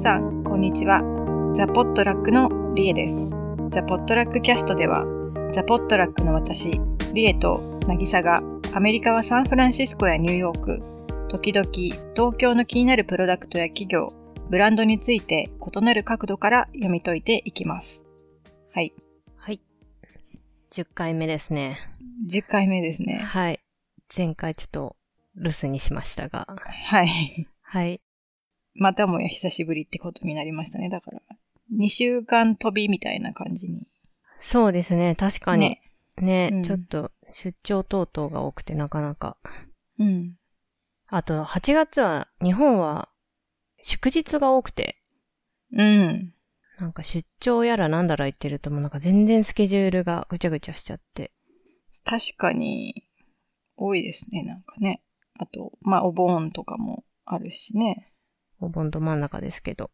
[0.00, 1.02] さん、こんにちは。
[1.54, 3.28] ザ・ポットラックのリエです。
[3.68, 5.04] ザ・ポットラックキャストでは、
[5.52, 6.70] ザ・ポットラックの私、
[7.12, 8.40] リエと渚が、
[8.72, 10.80] アメリカはサンフランシスコやニューヨーク、
[11.28, 11.68] 時々
[12.16, 14.08] 東京の気になるプロダクトや企業、
[14.48, 18.02] ブランドについて異なる角度から読み解いていきます。
[18.72, 18.94] はい。
[19.36, 19.60] はい。
[20.70, 21.76] 10回目ですね。
[22.26, 23.18] 10回目ですね。
[23.18, 23.60] はい。
[24.16, 24.96] 前回ちょっと
[25.36, 26.46] 留守にしましたが。
[26.56, 27.46] はい。
[27.60, 28.00] はい。
[28.74, 30.88] またもや久しぶりってことになりましたね。
[30.88, 31.20] だから、
[31.76, 33.86] 2週間飛びみたいな感じに。
[34.38, 35.14] そうですね。
[35.14, 35.60] 確かに。
[35.62, 35.82] ね。
[36.16, 39.36] ね、うんちょっと出張等々が多くてなかなか。
[39.98, 40.36] うん。
[41.08, 43.08] あと、8月は、日本は
[43.82, 45.00] 祝日が多くて、
[45.72, 46.34] うん。
[46.78, 51.32] なんか出張やらなんだら言ってるともうなんか全然スケジュールがぐちゃぐちゃしちゃって。
[52.04, 53.04] 確かに、
[53.76, 55.02] 多いですね、なんかね。
[55.38, 58.09] あと、まあ、お盆とかもあるしね。
[58.60, 59.90] お盆ど真ん中ですけど。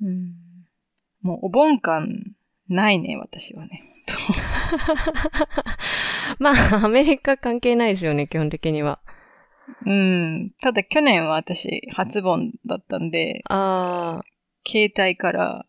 [0.00, 0.34] うん。
[1.20, 2.34] もう、お盆感
[2.68, 3.88] ないね、私はね。
[6.38, 9.00] まあ、アメリカ関係ないですよね、基本的には。
[9.86, 10.52] うん。
[10.60, 14.20] ただ、去年は私、初盆だったんで、あ
[14.66, 15.66] 携帯から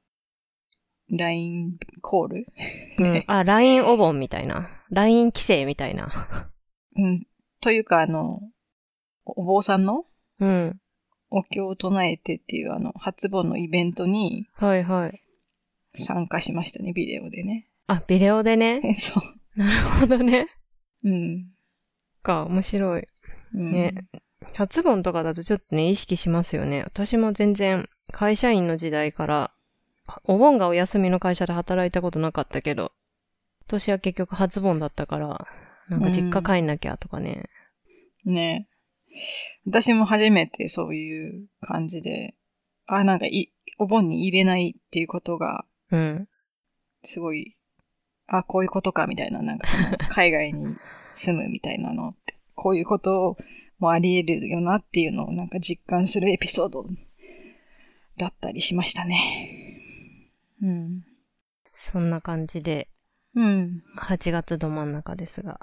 [1.09, 3.25] LINE コールー、うんね。
[3.27, 4.69] あ、LINE お盆みたいな。
[4.91, 6.09] LINE 規制みたいな。
[6.95, 7.25] うん。
[7.61, 8.39] というか、あの、
[9.25, 10.05] お坊さんの？
[10.39, 10.79] うん。
[11.35, 15.23] お経を唱えてっていう、あの、初盆のイベントにはいはい。
[15.95, 17.67] 参加しましたね、ビデオでね。
[17.87, 18.81] あ、ビデオでね？
[18.95, 19.59] そう。
[19.59, 20.47] なるほどね。
[21.03, 21.47] うん。
[22.21, 23.07] か、面白い。
[23.55, 24.05] うん、ね
[24.55, 26.83] 初盆とかだとちょっとね、意識しますよね。
[26.83, 29.51] 私も全然、会社員の時代から、
[30.25, 32.91] お盆がお休みの会社で働いたことなかったけど、
[33.61, 35.47] 今年は結局初盆だったから、
[35.89, 37.49] なんか実家帰んなきゃとかね。
[38.23, 38.67] ね
[39.65, 42.35] 私も初めてそういう感じで、
[42.85, 46.27] あ、なんかい、お盆に入れないっていうことが、うん。
[47.03, 47.55] すごい、
[48.27, 50.75] あ、こういうことかみたいな、なんかその、海外に
[51.13, 53.37] 住むみたいなのって、 こういうこと
[53.79, 56.85] もあり得るよなっていうのをなんか実感するエピソード
[58.17, 60.29] だったりしましたね。
[60.61, 61.03] うん。
[61.75, 62.89] そんな感じで、
[63.35, 63.83] うん。
[63.97, 65.59] 8月ど真ん中ですが。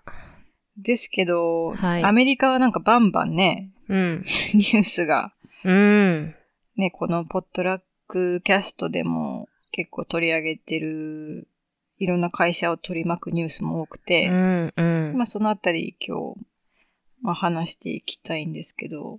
[0.83, 4.25] ですけど、はいアメリカはなんかバンバンね、うん。
[4.55, 5.33] ニュースが、
[5.65, 6.35] うん。
[6.77, 11.49] ね、このポットラックキャストでも結構取り上げてる、
[11.99, 14.73] いろんな会社を取り巻くニュースも多くて、うん。
[14.77, 15.17] うん。
[15.17, 16.41] まあそのあたり今日、
[17.23, 19.19] まあ、話していきたいんですけど、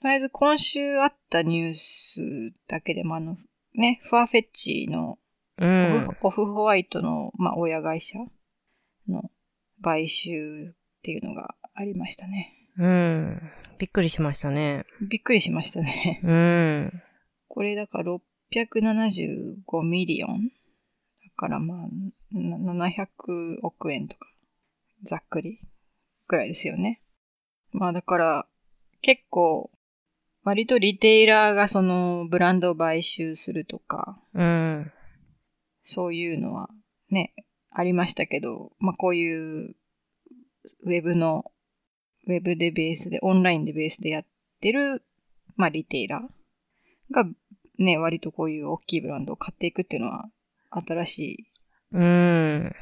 [0.00, 3.36] とりあえず今週あったニュースだけでもあの、
[3.74, 5.18] ね、ファーフェッチの
[5.60, 6.16] オうんフ,、。
[6.22, 8.18] Off-Whiteの、まあ、親会社
[9.08, 9.30] の
[9.82, 12.54] 買収っていうのがありましたね。
[12.76, 13.50] うん。
[13.78, 14.84] びっくりしましたね。
[15.00, 16.20] びっくりしましたね。
[16.22, 17.02] うん。
[17.48, 18.16] これだから
[18.52, 20.50] 675ミリオンだ
[21.36, 21.88] からまあ、
[22.32, 23.06] な700
[23.62, 24.26] 億円とか、
[25.04, 25.60] ざっくり
[26.28, 27.00] ぐらいですよね。
[27.72, 28.46] まあだから、
[29.00, 29.70] 結構、
[30.42, 34.92] 割とリテイラーがそのブランドを買収するとか、うん。
[35.84, 36.68] そういうのは
[37.10, 37.34] ね、
[37.70, 39.74] ありましたけど、まあこういう
[40.82, 41.50] ウェブの、
[42.26, 44.24] ウェブでベースで、オンラインでベースでやっ
[44.60, 45.02] てる、
[45.56, 47.24] まあリテイラーが
[47.78, 50.28] ね、割とこういう大きいブランドを買っていくっていうのは
[50.70, 51.50] 新し
[51.92, 52.76] うん。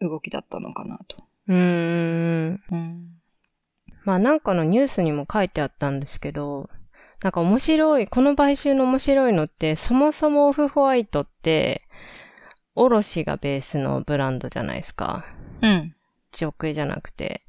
[0.00, 1.16] い動きだったのかなと。
[1.48, 2.60] うん。
[2.70, 3.08] うん。
[4.04, 6.68] まあなんかのニュースにも書いてあったんですけど、
[7.22, 11.82] なんか面白い、この買収の面白いのって、そもそもオフホワイトって、
[12.74, 15.24] 卸がベースのブランドじゃないですか。
[15.62, 15.94] うん。
[16.40, 17.42] 直営じゃなくて。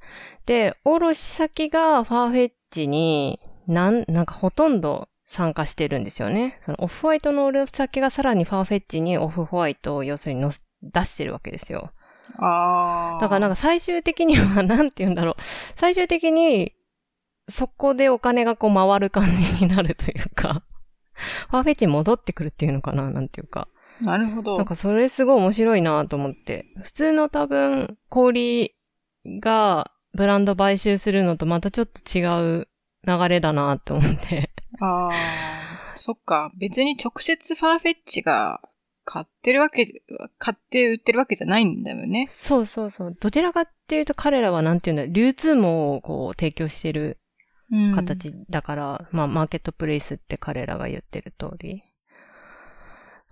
[0.45, 6.59] で、卸先がファーフェッチに、なん、なんかほとんど参加してるんですよね。
[6.65, 11.91] そのオフホワイトの卸先がさらにファーフェッチにオフホワイトを要するにのす出してるわけですよ。
[12.37, 13.21] ああ。
[13.21, 15.35] だからなんか最終的には、 なんて言うんだろう。
[15.75, 16.73] 最終的に、
[17.49, 20.63] そこでお金がこう回る感じになるというか、
[21.49, 23.67] ファーフェッチに戻ってくるっていうのかななんていうか。
[24.01, 24.57] なるほど。
[24.57, 26.65] なんかそれすごい面白いなと思って。
[26.81, 28.75] 普通の多分、小売
[29.41, 32.25] がブランド買収するのとまたちょっと違
[32.61, 32.67] う
[33.07, 34.49] 流れだなと思って。
[34.79, 35.11] ああ。
[35.95, 36.51] そっか。
[36.57, 38.61] 別に直接ファーフェッチが
[39.05, 40.01] 買ってるわけ、
[40.37, 42.27] 買って売ってるわけじゃないんだよね。
[42.29, 43.17] そうそうそう。
[43.19, 47.19] どちらかっていうと彼らはなんていうんだ流通網をこう提供してる
[47.71, 47.95] うん。
[47.95, 51.83] 形だから、まあ、マーケットプレイスって彼らが言ってる通り。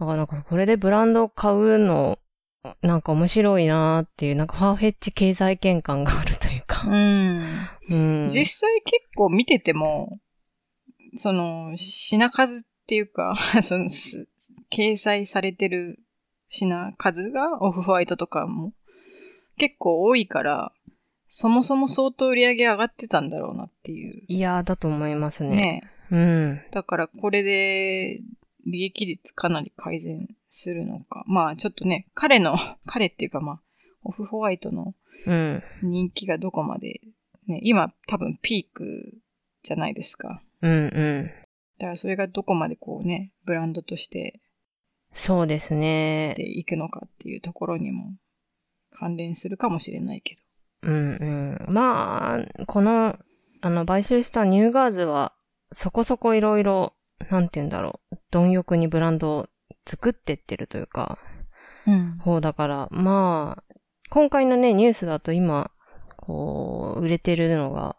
[0.01, 2.18] だからなんか、これでブランドを買うの、
[2.81, 6.88] なんか面白いなーっていう、なんかファーフェッチ経済圏感があるというか。
[6.88, 7.44] うん。
[7.88, 7.95] う
[8.25, 8.27] ん。
[8.27, 10.19] 実際結構見てても、
[11.18, 14.27] その、品数っていうか、 そのす
[14.71, 16.00] 掲載されてる
[16.50, 18.74] 品数がオフホワイトとかも
[19.57, 20.71] 結構多いから、
[21.27, 24.24] そもそも相当売り上げ上がってたんだろうなっていう。
[24.27, 25.50] いやー、だと思いますね。
[25.56, 26.62] ねうん。
[26.71, 28.19] だからこれで
[28.66, 31.24] 利益率かなり改善するのか。
[31.28, 32.56] まあちょっとね、彼の、
[32.86, 33.62] 彼っていうかまあ、
[34.04, 35.63] オフホワイトのうん。
[35.84, 37.02] 人気がどこまで、
[37.48, 39.18] ね、今多分ピーク
[39.62, 40.42] じゃないですか。
[40.62, 41.24] うんうん。
[41.25, 41.31] だ
[41.80, 44.40] からそれがどこまでこうね、ブランドとして
[45.14, 46.44] そうですしねて。
[46.44, 48.14] いくのかっていうところにも
[48.92, 50.42] 関連するかもしれないけど。
[50.84, 51.74] うんうん。
[51.74, 53.18] まあ、この、
[53.62, 55.34] あの、買収したニューガーズは、
[55.72, 56.94] そこそこいろいろ、
[57.29, 59.47] なんて言うんだろう、貪欲にブランドを
[59.85, 61.19] 作ってってるというか、
[61.88, 62.18] うん。
[62.19, 63.75] 方だから、まあ、
[64.09, 65.71] 今回のね、ニュースだと今、
[66.18, 67.95] こう、売れてるのが、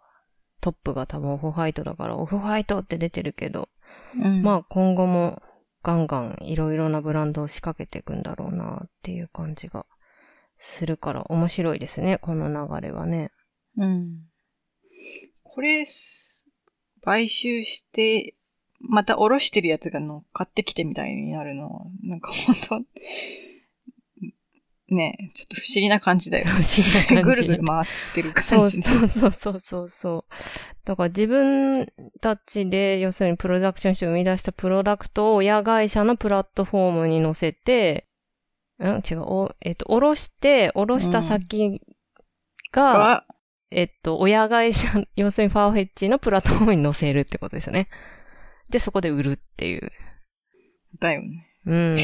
[0.61, 3.69] トップが多分オフホワイトだから、オフホワイトって出てるけど、
[4.17, 5.43] うん、まあ今後も
[5.83, 9.87] ガンガンいろいろなブランドを仕掛けていくんだろうなっていう感じが
[10.59, 13.33] するから面白いですね、この流れはね。
[13.77, 14.21] うん。
[15.43, 15.85] これ、
[17.03, 18.37] 買収して、
[18.83, 22.81] また下ろしてるやつが乗っかってきてみたいになるのは、なんか本当
[24.95, 26.47] ねえちょっと不思議な感じだよ。
[26.47, 27.43] 不思議な感じ。
[27.43, 27.85] ぐるぐる回っ
[28.15, 30.35] てる感じそうそうそうそうそう。
[30.85, 31.87] だから自分
[32.21, 38.07] たちで、要するにプロダクションして生み出したプロダクトを親会社のプラットフォームに載せて、
[38.81, 39.01] ん？
[39.09, 41.81] 違う、おえっと、おろして、おろした先
[42.71, 43.27] が、が、
[43.71, 47.89] えっと、親会社、要するにファーフェッチのプラットフォームに載せるってことですよね。
[48.73, 49.93] で、そこで売るっていう。
[50.99, 51.47] だよね。
[51.67, 51.97] うん。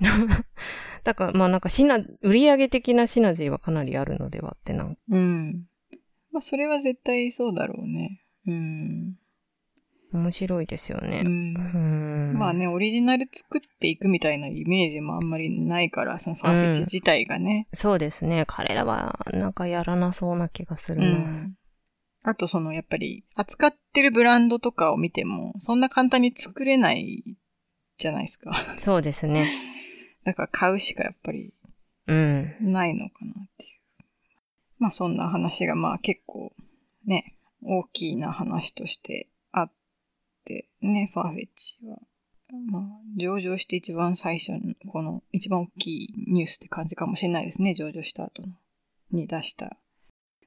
[1.04, 5.66] だから、まあなんかシナ、売上的なシナジーはかなりあるのではってなんうん。
[6.32, 8.22] まあ、それは絶対そうだろうね。
[8.46, 9.18] うん。
[10.12, 11.22] 面白いですよね。
[11.24, 12.32] うんう。
[12.32, 12.38] ん。
[12.38, 17.68] まあね、オリジナル作っていくみたいなイメージもあんまりないから、そのファーフェッチ自体がね。
[17.74, 18.44] そうですね。
[18.46, 21.06] 彼らはなんかやらなそうな気がするな。
[21.06, 21.54] うん。
[22.28, 27.24] あとそのやっぱり扱ってるブランドとかを見てもそんな簡単に作れない
[27.96, 28.52] じゃないですか。
[28.76, 29.50] そうですね。
[30.24, 31.54] だから買うしかやっぱり
[32.06, 32.54] うん。
[32.60, 34.04] ないのかなっていう。
[34.78, 36.52] まあそんな話がまあ結構
[37.06, 39.72] ね、大きな話としてあっ
[40.44, 41.98] てね、ファーフェッチは。
[42.70, 42.82] まあ
[43.16, 48.48] 上場して一番最初に、この一番大きいニュースって感じかもしれないですね、上場した後の
[49.12, 49.78] に出した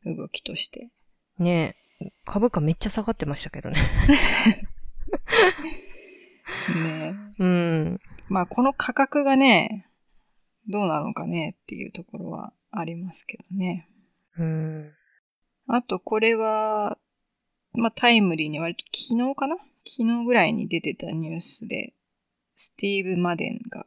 [0.06, 0.92] 動きとして。
[1.42, 3.78] ねえ株価めっちゃ下がってましたけどね。
[6.76, 8.00] ねうん。
[8.30, 9.88] まあこの価格がね、
[10.70, 13.88] どうなのかねっていうところはありますけどね。
[14.38, 14.94] うん。
[15.68, 16.98] あとこれは、
[17.74, 19.56] まあタイムリーに割と昨日かな？
[19.86, 21.94] 昨日ぐらいに出てたニュースで、
[22.56, 23.86] スティーブ・マデンが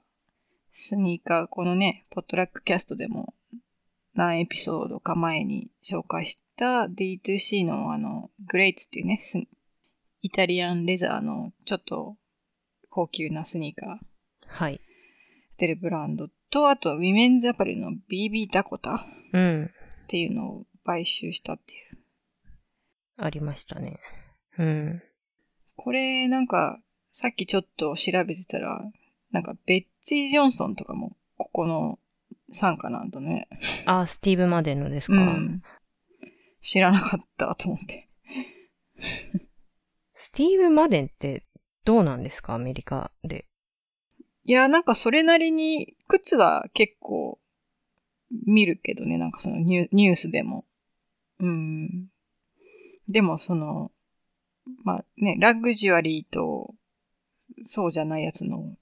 [0.72, 3.34] スニーカー、このね、ポットラックキャストでも
[4.14, 9.38] 何エピソードか前に紹介した D2C のあの、グレイツっていうね、ス
[10.22, 12.16] イタリアンレザーのちょっと
[12.88, 13.98] 高級なスニーカー。
[14.46, 14.80] はい。
[15.56, 19.64] てるブランドと、あと、ウィメンズアパレルの BB ダコタうん。
[19.64, 21.98] っていうのを買収したっていう。
[23.16, 23.98] ありましたね。
[24.58, 25.02] うん。
[25.76, 26.79] これ、なんか、
[27.10, 28.81] さっきちょっと調べてたら、
[29.31, 31.98] なんか、ベッツィ・ジョンソンとかも、ここの
[32.50, 33.48] 傘下なんとね。
[33.86, 35.62] あ、スティーブ・マデンのですか、うん。
[36.64, 38.08] 知らなかったと思って。
[40.14, 41.44] スティーブ・マデンって
[41.84, 42.54] どうなんですか？
[42.54, 43.46] アメリカで。
[44.44, 47.38] いや、なんかそれなりに、靴は結構
[48.46, 50.64] 見るけどね、なんかそのニュニュースでも。
[51.38, 52.08] うん。
[53.08, 53.92] でもその、
[54.84, 56.74] まあね、ラグジュアリーと、
[57.66, 58.74] そうじゃないやつの、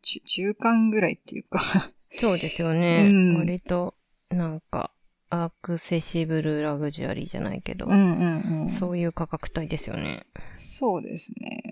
[0.00, 3.06] 中中間ぐらいっていうかそうですよね。
[3.08, 3.94] うん割と、
[4.30, 4.92] なんか、
[5.34, 8.68] アクセシブルラグジュアリーじゃないけど、うんうんうん。
[8.68, 10.26] そういう価格帯ですよね。
[10.58, 11.62] そうですね。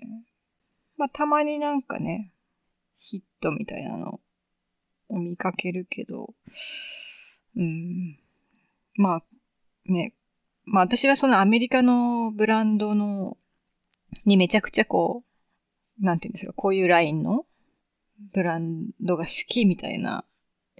[0.97, 2.33] まあ、たまになんかね、
[2.97, 4.19] ヒットみたいなの
[5.09, 6.33] を見かけるけど、
[7.55, 8.17] うん。
[8.95, 9.23] まあ、
[9.85, 10.15] ね、
[10.65, 13.37] まあ私はそのアメリカのブランドの、
[14.25, 15.23] にめちゃくちゃこ
[16.01, 17.45] う、なんていうんですか、こういうラインの
[18.33, 20.25] ブランドが好きみたいな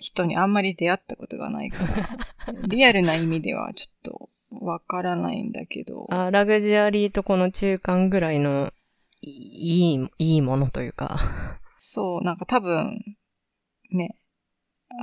[0.02, 8.74] 人にあんまり出会ったことがないから、 リアルな意味ではちょっとわからないんだけど、あラグジュアリーとこの中間ぐらいの、
[9.22, 11.20] いい、いいものというか。
[11.80, 13.16] そう、なんか多分、
[13.92, 14.18] ね、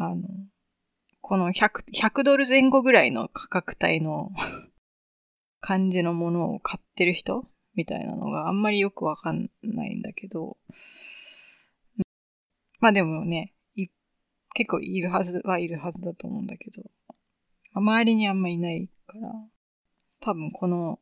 [0.00, 0.22] あの、
[1.20, 4.30] この100、100ドル前後ぐらいの価格帯の
[5.60, 10.56] 感じのものを買ってる人みたいなのがあんまりよくわかんないんだけど、
[12.80, 13.54] まあでもね、
[14.58, 16.82] 結構いるはずはいるはずだと思うんだけど、
[17.74, 19.32] 周りにあんまいないから、
[20.20, 20.98] 多分この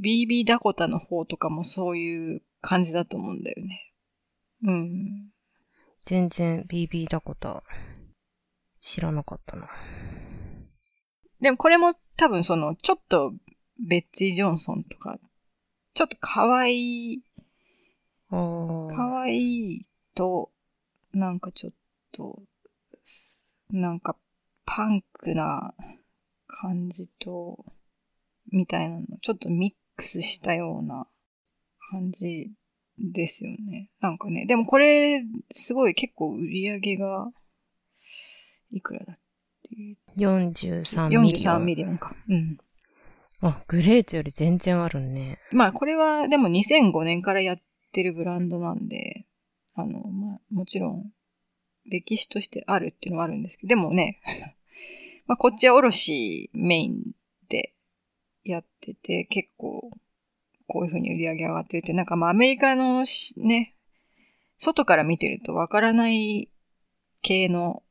[0.00, 3.92] BB ダコタの方とかもそういう感じだと思うんだよね。
[4.62, 5.32] うん。
[6.06, 7.64] 全然 BB ダコタ
[8.78, 9.68] 知らなかったな。
[11.40, 13.32] でもこれも多分そのちょっと
[13.88, 15.18] ベッツィ・ジョンソンとか、
[15.94, 17.22] ちょっと可愛い、
[18.30, 20.52] 可愛いと、
[21.12, 21.72] なんかちょっ
[22.12, 22.40] と、
[23.70, 24.16] なんか
[24.64, 25.74] パンクな
[26.46, 27.64] 感じと、
[28.50, 31.06] みたいなの、ちょっとミックスしたような
[31.90, 32.50] 感じ
[32.98, 33.90] ですよね。
[34.00, 37.30] なんかね、でもこれ、すごい結構売り上げが、
[38.70, 39.18] いくらだっ
[39.62, 39.96] て。
[40.16, 41.24] 43ミリオン。
[41.24, 42.14] 43ミリオンか。
[42.28, 42.58] うん。
[43.40, 45.38] あ、 Greatsより全然あるね。
[45.52, 47.58] まあこれはでも2005年からやっ
[47.92, 49.26] てるブランドなんで、
[49.74, 51.12] あの、まあもちろん
[51.88, 54.20] 歴史としてあるっていうのはあるんですけど、でもね、
[55.26, 57.02] まあこっちは卸メイン
[57.48, 57.74] で
[58.44, 59.90] やってて、結構
[60.66, 63.04] こういう風に売り上げ上がってるって、なんかまあアメリカの
[63.36, 63.74] ね、
[64.58, 66.48] 外から見てるとわからない
[67.22, 67.82] 系の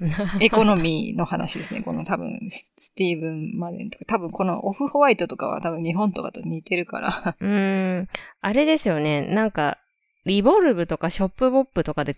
[0.40, 1.82] エコノミーの話ですね。
[1.82, 7.36] この多分、スティーブン・マデンとか、多分このオフホワイトとかは多分日本とかと似てるから。
[7.38, 8.08] うーん。
[8.40, 9.22] あれですよね。
[9.22, 9.78] なんか、
[10.24, 12.14] リボルブとかショップボップとかで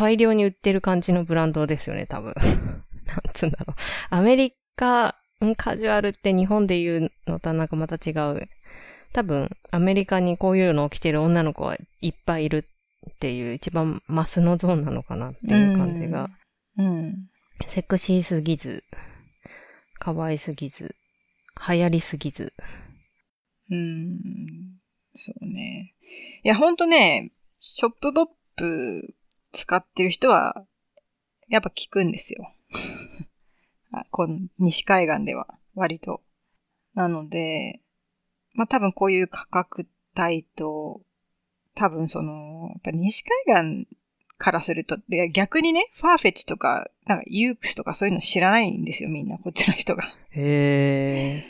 [0.00, 2.34] 大量に売ってる感じのブランドですよね、多分。
[3.06, 3.76] なんつうんだろう。
[4.08, 5.20] アメリカ、
[5.58, 8.48] カジュアルって日本で言うのとはなんかまた違う。
[9.12, 12.64] 多分、アメリカにこういうのを着てる女の子はいっぱいいる
[13.10, 16.30] っていう一番マスのゾーンなのかなっていう感じが
[16.78, 17.28] うん。
[17.66, 18.84] セクシーすぎず、
[19.98, 20.96] 可愛すぎず、
[21.68, 22.54] 流行りすぎず。
[23.70, 24.18] うん。
[25.14, 25.94] そうね。
[26.42, 28.26] いや、ほんとね、ショップボッ
[28.56, 29.14] プ
[29.52, 30.64] 使ってる人は、
[31.48, 32.52] やっぱ聞くんですよ。
[33.92, 36.22] あこの西海岸では、割と。
[36.94, 37.80] なので、
[38.54, 39.86] まあ多分こういう価格
[40.18, 41.02] 帯と、
[41.74, 43.96] 多分その、やっぱ西海岸
[44.38, 50.04] からすると、で逆にね、ファーフェッチとか、なんかユークスとかそういうの知らないんですよ、みんな、こっちの人が。
[50.30, 51.44] へ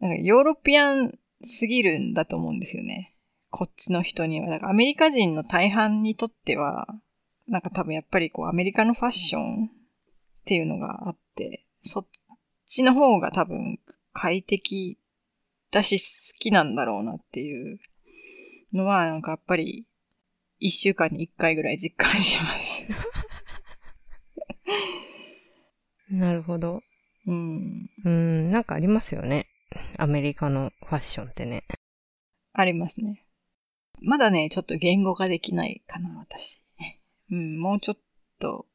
[0.00, 0.02] ー。
[0.02, 3.11] なんかヨーロピアンすぎるんだと思うんですよね。
[3.52, 4.48] こっちの人には。
[4.48, 6.88] だからアメリカ人の大半にとっては、
[7.46, 9.68] なんか多分やっぱりこうアメリカのファッションっ
[10.46, 12.06] ていうのがあって、そっ
[12.66, 13.78] ちの方が多分
[14.14, 14.98] 快適
[15.70, 17.78] だし好きなんだろうなっていう
[18.72, 19.86] のは、なんかやっぱり
[20.58, 22.86] 一週間に一回ぐらい実感します
[26.10, 26.82] なるほど。
[27.26, 27.90] うん。
[28.04, 29.46] うん、なんかありますよね。
[29.98, 31.64] アメリカのファッションってね。
[32.52, 33.24] ありますね。
[34.02, 36.62] まだね、ちょっと言語化できないかな、私。
[37.30, 37.98] うん、もうちょっ
[38.38, 38.66] と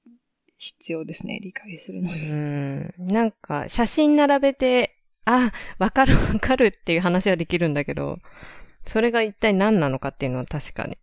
[0.58, 2.30] 必要ですね、理解するのに。
[2.30, 2.94] うん。
[2.98, 8.20] なんか、写真並べて、あ、わかるわかるっていう話はできるんだけど、
[8.86, 10.98] それが一体何なのかっていうのは確かに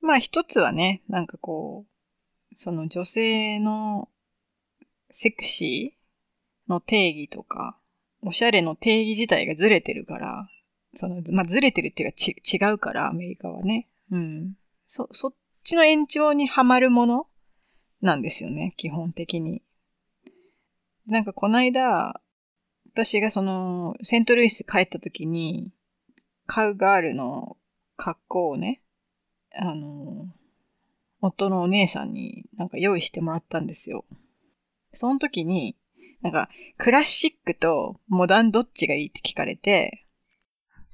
[0.00, 1.86] まあ一つはね、なんかこ
[2.52, 4.08] う、その女性の
[5.10, 7.78] セクシーの定義とか、
[8.22, 10.48] おしゃれの定義自体がずれてるから、
[10.94, 13.88] その、まあずれてるっていうかち違うから、アメリカはね。
[14.10, 14.54] うん。
[14.86, 17.26] そ、そっちの延長にはまるもの
[18.00, 19.62] なんですよね、基本的に。
[21.06, 22.20] なんかこの間、
[22.92, 25.70] 私がその、セントルイス帰った時に、
[26.46, 27.56] カウガールの
[27.96, 28.82] 格好をね、
[29.54, 30.26] あの、
[31.20, 34.04] 夫のお姉さんになんか用意してもらったんですよ。
[34.92, 35.76] その時に、
[36.22, 40.06] なんか、クラシックとモダンどっちがいいって聞かれて、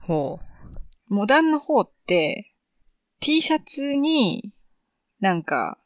[0.06, 1.14] ほう。
[1.14, 2.52] モダンの方って、
[3.20, 4.52] T シャツに
[5.20, 5.78] なんか、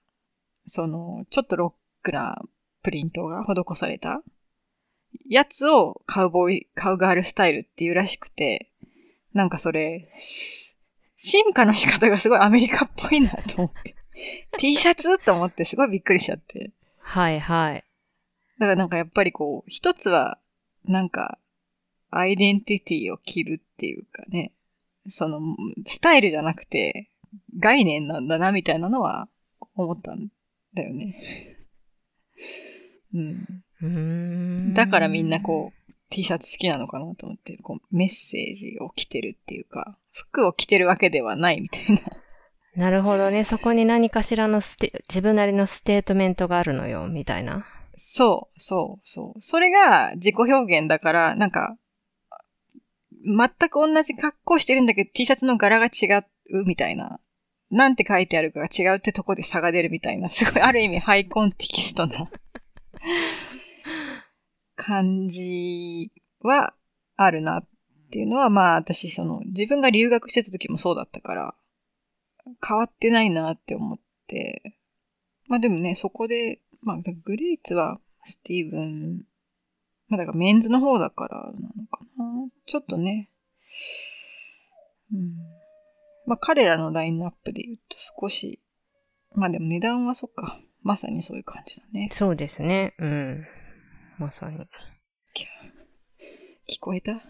[0.66, 2.40] その、ちょっとロックな
[2.82, 4.22] プリントが施された
[5.28, 8.70] やつをカウボーイ、カウガールスタイルっていうらしくて、
[9.32, 10.12] なんかそれ、
[11.16, 13.94] 進化の仕方がすごいアメリカっぽいなと思って。
[14.58, 15.18] T シャツ？
[15.18, 16.72] と思ってすごいびっくりしちゃって。
[16.98, 17.84] はいはい。
[18.58, 20.38] だからなんかやっぱりこう、一つは、
[20.84, 21.38] なんか、
[22.10, 24.52] アイデンティティを着るっていうかね、
[25.08, 25.40] その、
[25.86, 27.10] スタイルじゃなくて、
[27.58, 29.28] 概念なんだなみたいなのは
[29.74, 30.28] 思ったん
[30.74, 31.56] だよね。
[33.14, 33.64] うん。
[33.82, 42.00] うんだからみんなこう、T シャツ好きなのかなと思って、こうメッセージを着てるっていうか、服を着てるわけではないみたいな。
[42.76, 43.44] なるほどね。
[43.44, 47.64] そこに何かしらのステ、自分なりのステートメントがあるのよ、みたいな。
[47.96, 49.40] そう、そう、そう。
[49.40, 51.76] それが自己表現だから、なんか、
[53.24, 56.06] 全く同じ格好してるんだけど T シャツの柄が違
[56.50, 57.20] うみたいな。
[57.70, 62.28] なんて書いてあるかが違うってとこで差が出るみたいな、すごいある意味ハイコンテキストな
[64.74, 66.10] 感じ
[66.40, 66.74] は
[67.16, 67.68] あるなっ
[68.10, 71.54] ていうのは、まあ私その自分が留学してた時もそうだったから、
[72.66, 74.74] 変わってないなって思って、
[75.46, 79.22] まあでもね、そこで、まあグレイツはスティーブン、
[80.08, 82.24] まあだからメンズの方だからなのかな。
[82.66, 83.30] ちょっとね、
[85.12, 85.36] うん。
[86.26, 88.62] まあ彼らのラインナップで言うと少し、
[89.34, 90.60] まあでも値段はそっか。
[90.82, 92.08] まさにそういう感じだね。
[92.10, 92.94] そうですね。
[92.98, 93.46] うん。
[94.18, 94.56] まさに。
[96.70, 97.20] 聞こえた？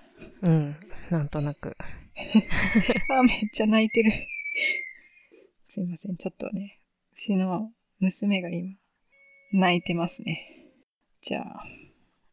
[0.43, 0.77] うん。
[1.11, 1.77] なんとなく。
[3.11, 4.13] あ、めっちゃ泣いてる。
[5.67, 6.17] すいません。
[6.17, 6.81] ちょっとね、
[7.13, 8.77] うちの娘が今、
[9.53, 10.47] 泣いてますね。
[11.23, 11.65] じゃあ、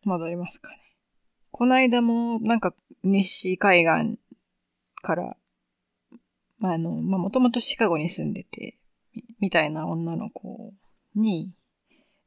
[0.03, 0.77] 戻りますかね。
[1.57, 4.19] この間も、なんか、西海岸
[5.01, 5.37] から、
[6.59, 8.77] まあ、あの、まあ、もともとシカゴに住んでて、
[9.39, 10.71] みたいな女の子
[11.15, 11.51] に、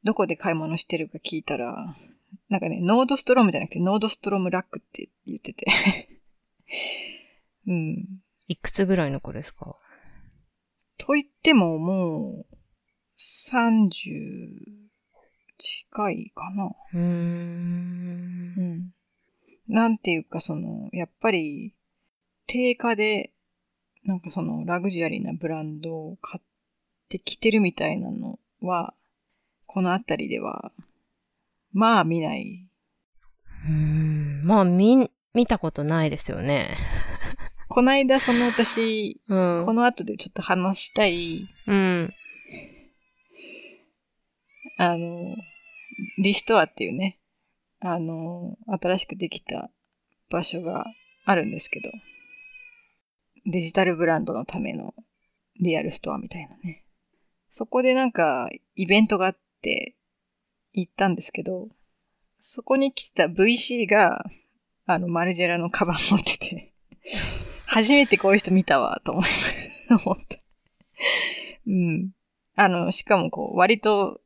[0.03, 1.95] どこで買い物してるか聞いたら、
[2.49, 5.65] なんかね、ノードストロームじゃなくて、ノードストロームラックって言ってて
[7.67, 8.05] うん。
[8.49, 9.77] いくつぐらいの子ですか？
[10.97, 12.57] と言っても、もう、
[13.17, 14.89] 30
[15.57, 16.65] 近いかな。
[16.65, 18.53] うーん。
[18.57, 18.91] うん。
[19.71, 21.73] なんていうか、その、やっぱり、
[22.45, 23.31] 定価で、
[24.03, 26.45] なんかその、ラグジュアリーなブランドを買っ
[27.07, 28.93] てきてるみたいなのは、
[29.67, 30.73] この辺りでは、
[31.71, 32.67] まあ見ない。
[33.65, 36.75] うん、まあ見、見たことないですよね。
[37.69, 42.13] こないだその私、うん、この後でちょっと話したい、うん。
[44.77, 45.37] あの、
[46.17, 47.20] リストアっていうね、
[47.81, 49.69] あの、新しくできた
[50.29, 50.85] 場所が
[51.25, 51.89] あるんですけど、
[53.45, 54.93] デジタルブランドのための
[55.59, 56.85] リアルストアみたいなね。
[57.49, 59.95] そこでなんかイベントがあって、
[60.73, 61.69] 行ったんですけど、
[62.39, 64.23] そこに来てた VC が、
[64.85, 66.73] あの、マルジェラのカバン持ってて、
[67.65, 69.21] 初めてこういう人見たわ、と思
[70.05, 70.37] 思った。
[71.67, 72.11] うん。
[72.55, 74.21] あの、しかもこう、割と、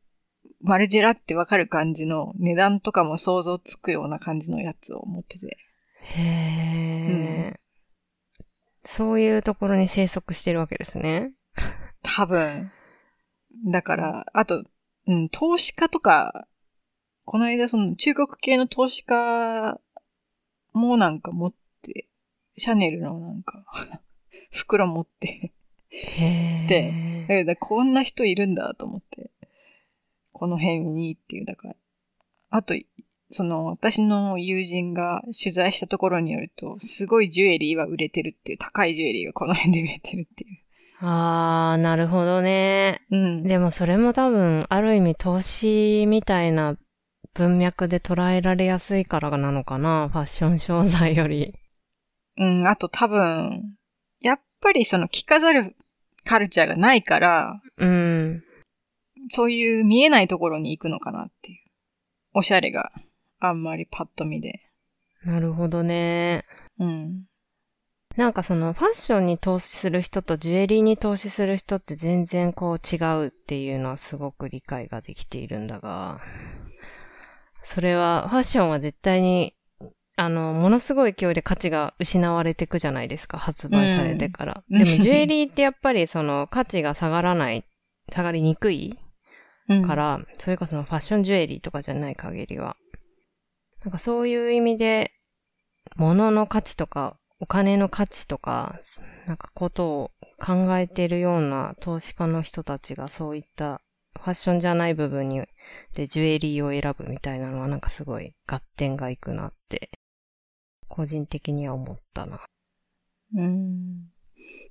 [0.65, 5.57] マルジェラってわかる感じの値段とかも想像つくような感じのやつを持ってて。
[6.01, 7.47] へー。
[7.47, 7.59] うん、
[8.83, 11.33] そういうところに生息してるわけですね。
[12.01, 12.71] 多分。
[13.67, 14.63] だから、あと、
[15.07, 16.47] うん、投資家とか、
[17.25, 19.79] この間その中国系の投資家
[20.73, 22.09] もなんか持って、
[22.57, 23.63] シャネルのなんか
[24.51, 25.53] 袋持って
[26.67, 29.31] で、こんな人いるんだと思って、
[30.37, 31.75] この辺にっていう、だから、
[32.49, 32.75] あと、
[33.31, 40.59] その私の友人が取材したところによると、すごいジュエリーは売れてるっていう、高いジュエリーがこの辺で売れてるっていう。
[40.99, 43.01] あー、なるほどね。
[43.11, 43.43] うん。
[43.43, 46.77] でもそれも多分、ある意味投資みたいな
[47.33, 51.53] 文脈で捉えられやすいからなのかな、ファッション商材より。
[52.37, 53.77] うん、あと多分、
[54.19, 55.75] やっぱりその着飾る
[56.25, 58.43] カルチャーがないから、うん。
[59.29, 61.57] そういう見えないところに行くのかなっていう。
[62.33, 62.91] おしゃれが
[63.39, 64.61] あんまりパッと見で。
[65.23, 66.45] なるほどね。
[66.79, 67.25] うん。
[68.17, 76.21] なんかそのファッションに投資する人とジュエリーに投資する人って全然こう違うっていうのはすごく理解ができているんだが、
[77.61, 79.53] それはファッションは絶対に
[80.17, 84.63] あの、ものすごい勢いで価値が失われていくじゃないですか、発売されてから。
[84.69, 87.65] うん、でもジュエリーってやっぱりその価値が下がらない、
[88.11, 88.97] 下がりにくい
[89.67, 92.77] から、うん、それこそのファッションジュエリーとかじゃない限りは。
[93.83, 95.11] なんかそういう意味で、
[95.95, 98.79] 物の価値とかお金の価値とか、
[99.27, 103.81] なんかことを考えてるような投資家の人たちがそういった
[104.17, 105.43] ファッションじゃない部分に、
[105.93, 109.91] で、ジュエリーを選ぶみたいなのはなんかすごい合点がいくなって、
[110.87, 112.41] 個人的には思ったな。
[113.35, 114.07] うん。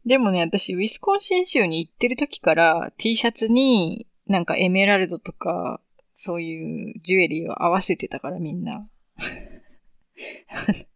[0.06, 5.80] でもね、私、ウィスコンシン州に行ってる時から T シャツになんかエメラルドとか、
[6.14, 8.88] そういうジュエリーを合わせてたからみんな。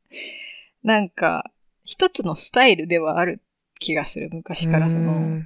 [0.83, 1.51] なんか、
[1.85, 3.43] 一つのスタイルではある
[3.79, 5.43] 気がする、昔からその。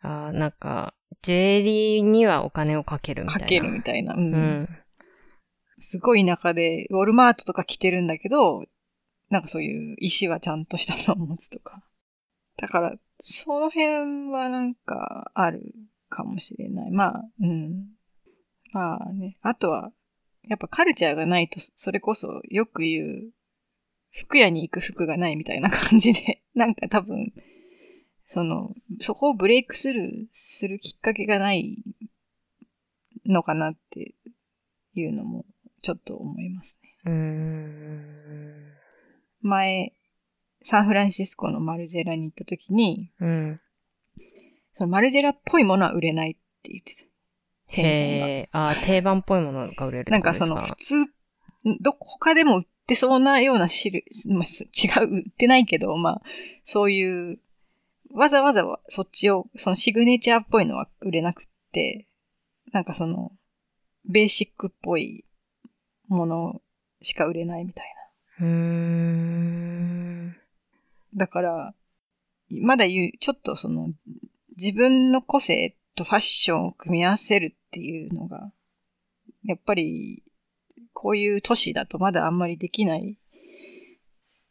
[0.00, 3.40] あなんか、ジュエリーにはお金をかけるみたいな。
[3.40, 4.14] かけるみたいな。
[4.14, 4.32] うん。
[4.32, 4.68] うん、
[5.78, 8.64] すごい田舎で、ウォルマートとか着てるんだけど、
[9.30, 11.82] なんかそういう石はちゃんとしたのを持つとか。
[12.56, 15.74] だから、その辺はなんかある
[16.08, 16.90] かもしれない。
[16.90, 17.86] まあ、うん。
[18.72, 19.38] まあね。
[19.42, 19.92] あとは、
[20.44, 23.32] やっぱカルチャーがないと、それこそよく言う
[24.10, 27.32] 服屋に行く服がないみたいな感じで、 なんか多分、
[28.26, 31.82] その、そこをブレイクスルーするきっかけがない
[33.24, 34.14] のかなって
[34.94, 35.46] いうのも
[35.82, 36.90] ちょっと思いますね。
[37.04, 38.72] うーん。
[39.40, 39.92] 前、
[40.62, 43.60] サンフランシスコのマルジェラに行った時に、うん。
[44.78, 47.82] そのマルジェラっぽいものは売れないって言ってた。
[47.82, 48.48] へえ。
[48.52, 50.94] あー定番っぽいものが売れるなんかその普通、
[51.80, 56.22] ど、他でも売ってそうなような種類、まあ、す違う、売ってないけど、まあ、
[56.64, 57.40] そういう、
[58.12, 62.06] わざわざそっちを、そのシグネチャーっぽいのは売れなくって、
[62.72, 63.32] なんかその、
[64.08, 65.24] ベーシックっぽい
[66.06, 66.62] もの
[67.02, 67.84] しか売れないみたい
[68.40, 70.28] うーん。
[70.28, 70.34] な。
[71.16, 71.74] だから、
[72.62, 73.90] まだ言う、ちょっとその、
[74.60, 78.50] 自分の個性とファッションを組み合わせるっていうのが、
[79.44, 80.24] やっぱり、
[80.92, 83.18] こういう都市だとまだあんまりできない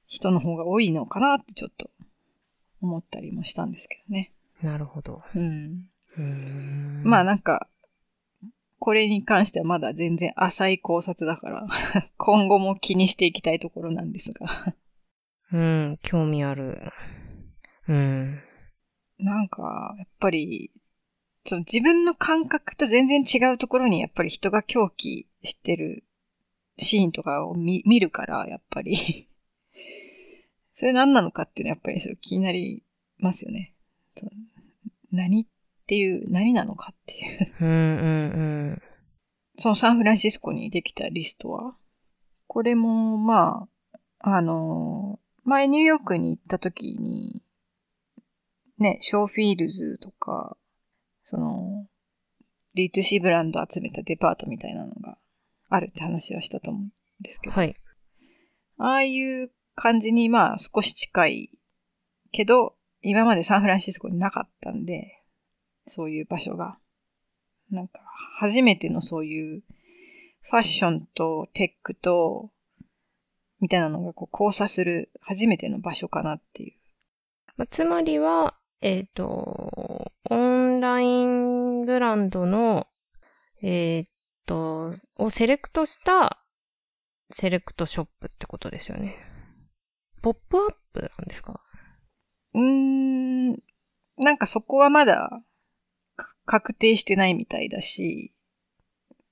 [0.05, 1.89] 人の方が多いのかなってちょっと
[2.81, 4.31] 思ったりもしたんですけどね。
[4.61, 5.23] なるほど。
[5.35, 5.89] うん。
[6.17, 7.67] うーんまあなんか、
[8.79, 11.67] これに関してはまだ全然浅い考察だから、
[12.15, 14.47] 今後も気にしていきたいところなんですが。
[15.51, 16.81] うん、興味ある。
[17.89, 18.41] うん。
[19.19, 20.71] なんか、やっぱり、
[21.45, 26.03] その自分の感覚と全然違うところにやっぱり人が狂気してる
[26.77, 29.29] シーンとかを見見るから、やっぱり。
[30.75, 32.83] それ何なのかっていうのはやっぱりそう気になり
[33.17, 33.73] ますよね。
[35.11, 35.45] 何っ
[35.87, 37.55] ていう、何なのかっていう。
[37.61, 37.73] うん、う
[38.73, 38.81] ん、
[39.57, 41.75] そのサンフランシスコにできたリストは、
[42.47, 43.67] これも、ま
[44.19, 47.41] あ、あの、前ニューヨークに行った時に、
[48.79, 50.57] ね、ショーフィールズとか、
[51.25, 51.87] その、
[52.75, 55.17] D2C ブランド集めたデパートみたいなのが
[55.69, 57.57] あるって話はしたと思うんですけど、うん。
[57.57, 57.75] はい。
[58.77, 61.49] ああいう感じにまあ少し近い
[62.31, 65.23] けど、今までサンフランシスコになかったんで、
[65.87, 66.77] そういう場所が。
[67.71, 68.01] なんか、
[68.39, 69.63] 初めてのそういう
[70.49, 72.51] ファッションとテックと、
[73.59, 76.73] みたいなのがこう交差する初めての場所かなっていう。
[77.57, 82.87] まあ、つまりは、えっ、と、オンラインブランドの、
[83.61, 84.03] えっ、
[84.45, 86.43] と、をセレクトした
[87.31, 89.15] セレクトショップってことですよね。
[90.21, 91.61] ポップアップなんですか？
[92.53, 93.51] うーん、
[94.17, 95.41] なんかそこはまだ
[96.45, 98.33] 確定してないみたいだし、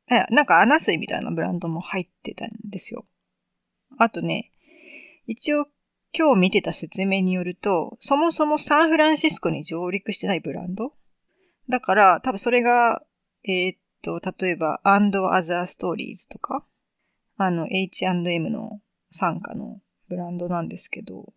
[0.07, 3.05] なんかアナスイみたいなブランドも入ってたんですよ。
[3.97, 4.51] あとね、
[5.27, 5.67] 一応
[6.17, 10.93] 今日見てた説明によると、そもそもサンフランシスコに上陸してないブランド？
[11.67, 13.03] だから、多分それが、
[13.43, 16.63] えーっと、例えば、and other stories とか、
[17.37, 18.79] あの、H&M の
[19.11, 21.33] 傘下のブランドなんですけど、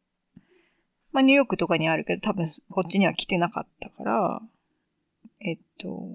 [1.10, 4.40] まあ、ニューヨークとかにあるけど、多分こっちには来てなかったから、
[5.40, 6.08] えっと、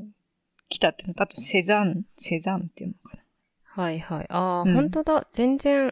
[0.69, 3.17] 来たっていうのと、あとセザン、セザンっていうのか
[3.65, 4.28] はいはい。
[4.30, 5.28] ああ、うん本当だ。
[5.34, 5.88] 全然、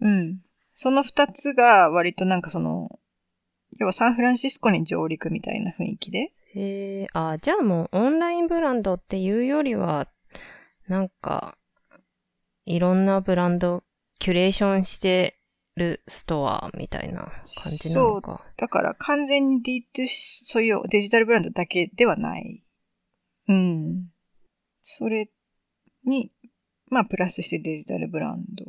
[0.00, 0.08] な。
[0.08, 0.40] うん。
[0.76, 3.00] その二つが割となんかその、
[3.78, 10.06] 要はサンフランシスコに上陸みたいな雰囲気で、えー、あーじゃあもうオンラインブランドっていうよりは、
[10.86, 11.56] なんか、
[12.66, 13.84] いろんなブランド、
[14.18, 15.38] キュレーションして
[15.76, 18.44] るストアみたいな感じなのか。
[18.56, 22.62] だから完全に D2C、そういうデジタルブランドだけではない。
[23.48, 24.08] うん。
[24.82, 25.30] それ
[26.04, 26.32] に、
[26.88, 28.64] まあプラスしてデジタルブランド。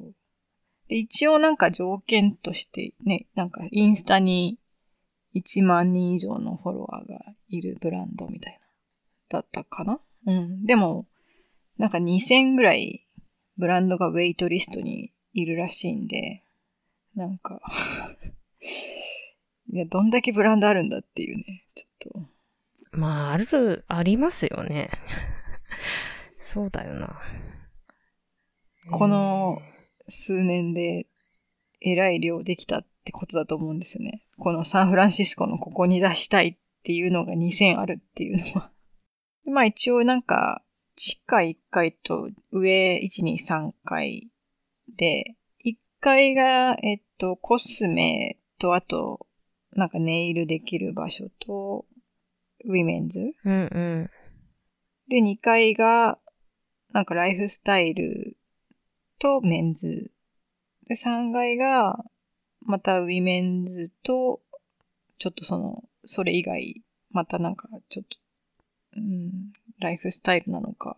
[0.88, 4.58] で、一応なんか条件としてね、なんかインスタに
[5.36, 7.20] 1万人以上のフォロワーが
[7.50, 8.60] いるブランドみたいな。
[9.30, 10.00] だったかな？
[10.26, 10.66] うん。
[10.66, 11.06] でも、
[11.78, 13.06] なんか2000ぐらい
[13.58, 16.44] ブランドがウェイトリストにいるらしいんで、
[17.16, 17.62] なんか、
[19.70, 22.24] いや、どんだけブランドあるんだっていうね、ちょっ
[22.92, 22.98] と。
[22.98, 24.90] まあ、ある、ありますよね。
[26.40, 27.20] そうだよな。
[28.90, 29.62] この
[30.08, 31.08] 数年で、
[31.82, 34.24] えらい量できたってことだと思うんですよね。
[34.40, 38.72] このサンフランシスコのここに出したいっていうのが2000あるっていうのは。
[39.46, 40.64] で まあ一応なんか、
[40.96, 44.30] 地下1階と上1、2、3階
[44.98, 49.28] で、1階が、えっと、コスメと、あと、
[49.74, 51.86] なんかネイルできる場所と、
[52.66, 54.10] ウィメンズうんうん。
[55.08, 56.20] で、2階が、
[56.92, 58.38] なんかライフスタイル
[59.20, 60.12] とメンズ。
[60.88, 62.04] で、3階が、
[62.62, 64.42] またウィメンズと、
[65.20, 68.18] ちょっとその、それ以外、またなんかちょっと、
[68.98, 70.96] うん、ライフスタイルなのか、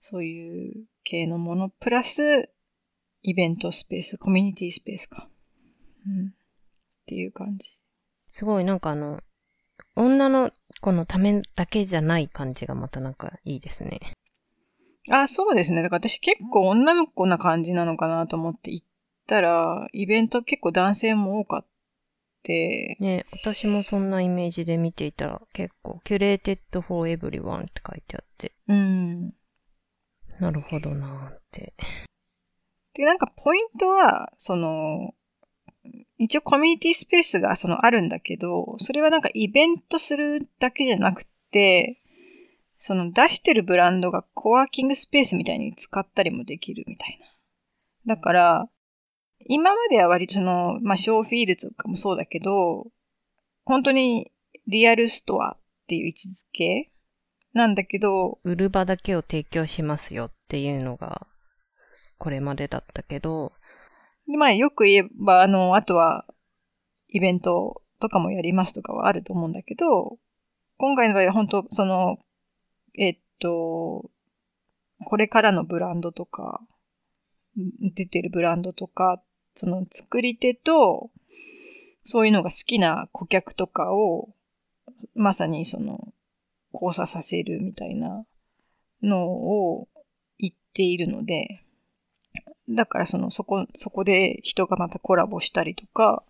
[0.00, 2.50] そういう系のもの、プラス、
[3.22, 5.28] イベントスペース、コミュニティスペースか。
[6.06, 6.26] うん。
[6.28, 6.30] っ
[7.06, 7.78] ていう感じ。
[8.32, 9.20] すごいなんかあの、
[9.96, 14.00] 女の子のためだけじゃない感じがまたなんかいいですね。
[15.10, 15.82] あ、そうですね。
[15.82, 18.86] だから私結構女の子な感じなのかなと思って行っ
[19.26, 21.66] たら、イベント結構男性も多かっ
[22.42, 29.34] て、ね、私もそんなイメージで見ていたら結構、 curated for everyone って書いてあって、うん。
[30.40, 31.74] なるほどなーって。
[32.94, 35.14] で、なんかポイントは、その、
[36.18, 42.00] 一応コミュニティスペースがそのあるんだけど、それはなんかイベントするだけじゃなくて、
[42.78, 47.18] その出してるブランドがコワーキングスペースみたいに使ったりもできるみたい
[48.06, 48.14] な。
[48.14, 48.68] だから、
[49.46, 52.86] 今までは割とその、まあ、ショーフィールドとかもそうだけど、
[53.64, 54.30] 本当に
[54.66, 56.90] リアルストアっていう位置づけ
[57.52, 61.26] なんだけど、売る場だけを提供しますよっていうのが、
[62.18, 63.52] これまでだったけど、
[64.28, 66.26] でまあ、よく言えば、あの、あとは、
[67.08, 70.18] イベントとかもやりますとかはあると思うんだけど、
[70.76, 72.18] 今回の場合は本当、その、
[72.98, 74.10] えっと、
[75.04, 76.60] これからのブランドとか、
[77.80, 79.22] 出てるブランドとか、
[79.54, 81.10] その作り手と、
[82.04, 84.30] そういうのが好きな顧客とかを、
[85.14, 86.12] まさにその、
[86.72, 88.26] 交差させるみたいな
[89.02, 89.88] のを
[90.38, 91.62] 言っているので、
[92.68, 96.24] だからその、そこ、そこで人がまたコラボしたりとか、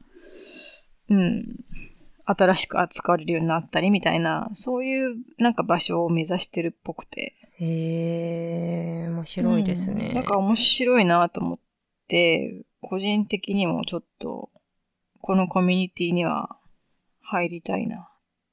[1.09, 1.45] うん、
[2.31, 7.35] 新しく扱われるようになったりみたいな、そういうなんか場所を目指してるっぽくて。
[7.59, 10.09] へー、面白いですね。
[10.09, 11.59] うんなんか面白いなと思っ
[12.07, 14.51] て、個人的にもちょっと、
[15.21, 16.59] このコミュニティには
[17.23, 18.01] 入りたいなっ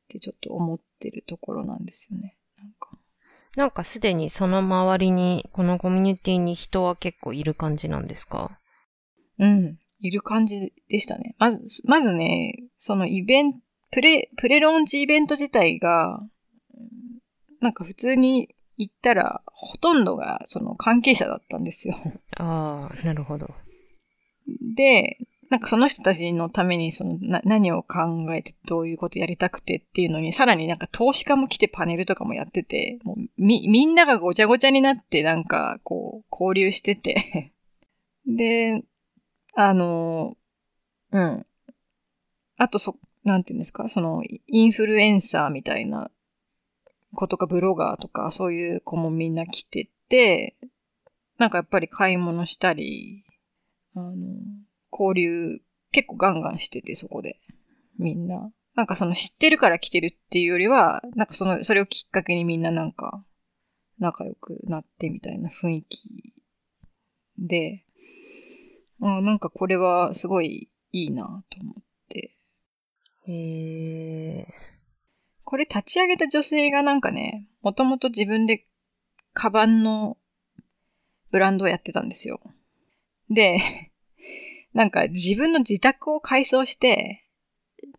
[0.08, 2.38] てちょっと思ってるところなんですよね。
[2.58, 2.98] なんか
[3.56, 8.58] なんかすでにその周りに、このコミュニティに人は結構いる感じなんですか？
[9.38, 9.78] うん。
[10.00, 11.36] いる感じでしたね。
[11.40, 13.60] まず、まずね、そのイベント、
[13.96, 16.90] プレ、プレローンチイベント自体が、うん
[17.62, 21.96] なんか普通に行ったら、ほとんどがその関係者だったんですよ。
[22.38, 23.56] ああ、なるほど。
[24.76, 25.18] で、
[25.50, 37.54] なんかその人たちのためにそのな何を考えてどういうことやりたくてっていうのに、さらになんか投資家も来てパネルとかもやってて、もうみ、みんながごちゃごちゃになってなんかこう交流してて。
[38.28, 38.84] で、
[39.56, 40.36] あの、
[41.12, 41.46] うん。
[42.58, 46.10] あとそ、なんていうんですか、そのインフルエンサーみたいな
[47.16, 50.56] 子とかブロガーとかそういう子もみんな来てて、
[51.38, 53.26] なんかやっぱり買い物したり、
[53.96, 54.14] あの、
[54.92, 55.60] 交流
[55.92, 57.40] 結構ガンガンしてて、そこで。
[57.98, 58.52] みんな。
[58.76, 63.24] なんかその知ってるから来てるっていうよりは、なんかその、それをきっかけにみんななんか
[64.00, 66.34] 仲良くなってみたいな雰囲気
[67.40, 67.86] で、
[69.02, 71.85] あなんかこれはすごいいいなと思って。
[73.28, 74.54] へー。
[75.44, 78.66] これ立ち上げた女性がなんかね、もともと自分で
[79.34, 80.18] カバンの
[81.32, 82.40] ブランドをやってたんですよ。
[83.30, 83.60] で、
[84.74, 87.26] なんか自分の自宅を改装して、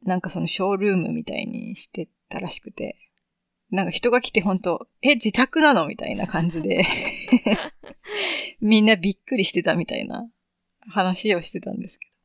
[0.02, 2.96] なんかそのショールームみたいにしてたらしくて、
[3.70, 5.86] なんか人が来て本当え、自宅なの？
[5.88, 6.84] みたいな感じで、
[8.60, 10.28] みんなびっくりしてたみたいな
[10.88, 12.15] 話をしてたんですけど。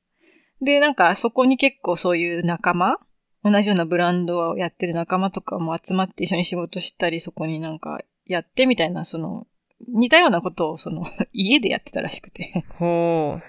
[0.61, 2.97] で、なんかそこに結構そういう仲間
[3.43, 9.47] 同じようなブランドをやってる仲間とかも集まって一緒に仕事したり、そこになんかやってみたいな、その、
[9.87, 12.63] 似たようなことをその、 家でやってたらしくて。
[12.77, 13.41] ほー。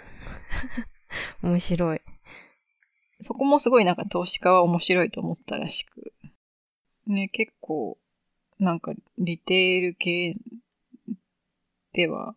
[1.43, 2.01] 面白い。
[3.21, 6.15] そこもすごいなんか投資家は面白いと思ったらしく。
[7.07, 7.99] ね、結構、
[8.59, 10.37] なんかリテール系
[11.93, 12.35] では、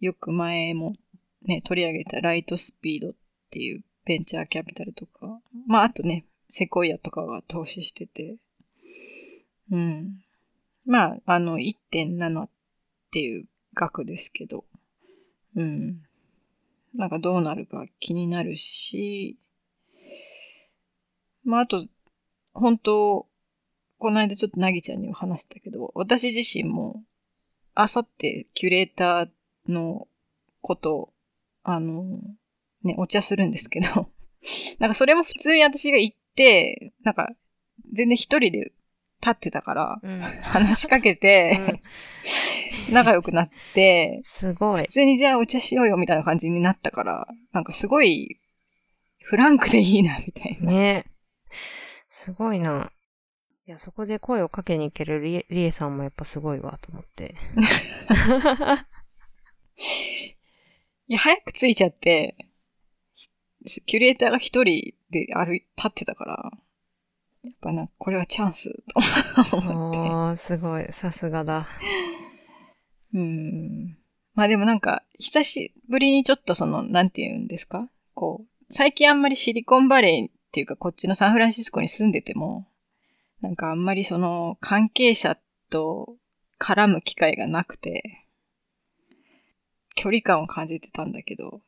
[0.00, 0.96] よく前も
[1.42, 3.14] ね、取り上げたライトスピードっ
[3.50, 8.36] ていうベンチャーキャピタルとか、まああとね、セコイアとかが投資してて、
[9.70, 10.22] うん。
[10.84, 12.48] まあ、あの、1.7っ
[13.10, 14.64] ていう額ですけど、
[15.56, 16.02] うん。
[16.94, 19.38] なんかどうなるか気になるし、
[21.44, 21.86] まあ、あと、
[22.52, 23.26] 本当
[24.02, 27.04] この間ちょっとなぎちゃんにも話したけど、私自身も、
[27.74, 30.08] あさってキュレーターの
[30.60, 31.12] ことを、
[31.62, 32.18] あの、
[32.84, 34.10] ね、お茶するんですけど、
[34.78, 37.28] なんかそれも普通に私が行って、なんか、
[37.92, 38.72] 全然一人で
[39.20, 40.20] 立ってたから、うん。
[40.20, 41.80] 話しかけて、
[42.90, 44.88] 仲良くなって、 すごい普。
[44.88, 48.40] 通にじゃあお茶しようよみたいな感じになったから、なんかすごい、
[49.20, 50.72] フランクでいいな、みたいな。
[50.72, 51.04] ね
[52.10, 52.90] すごいな。
[53.66, 57.36] いや、そこで声をかけに行けるリエリエさんもやっぱすごいわと思って。
[61.06, 62.36] いや、早く着いちゃって、
[63.86, 66.50] キュレーターが一人で歩い、立ってたから、
[67.44, 68.70] やっぱなんかこれはチャンス
[69.50, 69.98] と思って。
[69.98, 70.86] おー、すごい。
[70.92, 71.66] さすがだ。
[73.14, 73.96] うん。
[74.34, 77.88] まあでもなんか、久しぶりにちょっとその、なんて言うんですか？
[78.14, 82.66] こう、最近あんまりシリコンバレーっていうかこっちのサンフランシスコに住んでても、
[83.40, 85.36] なんかあんまりその関係者
[85.68, 86.16] と
[86.58, 88.24] 絡む機会がなくて、
[89.94, 91.60] 距離感を感じてたんだけど、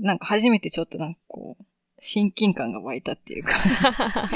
[0.00, 1.64] なんか初めてちょっとなんかこう、
[2.00, 3.54] 親近感が湧いたっていうか、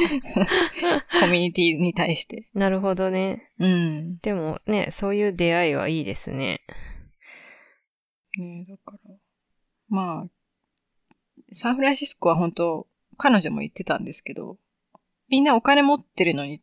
[1.20, 2.48] コミュニティに対して。
[2.54, 3.52] なるほどね。
[3.58, 4.18] うん。
[4.22, 6.62] でもね、そういう出会いはいいですね。
[8.38, 9.14] ねだから、
[9.88, 10.30] まあ、
[11.52, 14.58] サンフランシスコは本当、彼女も言ってたんですけど、
[15.28, 16.62] みんなお金持ってるのに、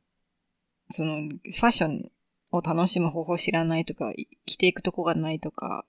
[0.89, 2.11] その、ファッション
[2.51, 5.85] を楽しむ方法知らないとか、い着ていくとこがないとか、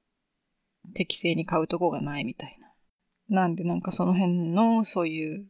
[0.95, 2.66] 適正に買うとこがないみたいな。
[3.29, 5.47] なんでなんかその辺の、そういう、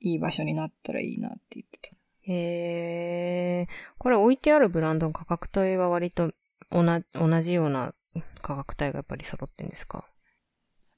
[0.00, 1.96] いい場所になったらいいなって言ってた。
[2.26, 3.94] へー。
[3.98, 6.32] これ置いてあるブランドの価格帯は割と
[6.70, 7.94] 同同じような
[8.42, 10.04] 価格帯がやっぱり揃ってんですか？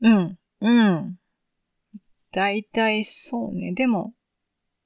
[0.00, 1.18] うん、うん。
[2.32, 3.72] 大体そうね。
[3.72, 4.12] でも、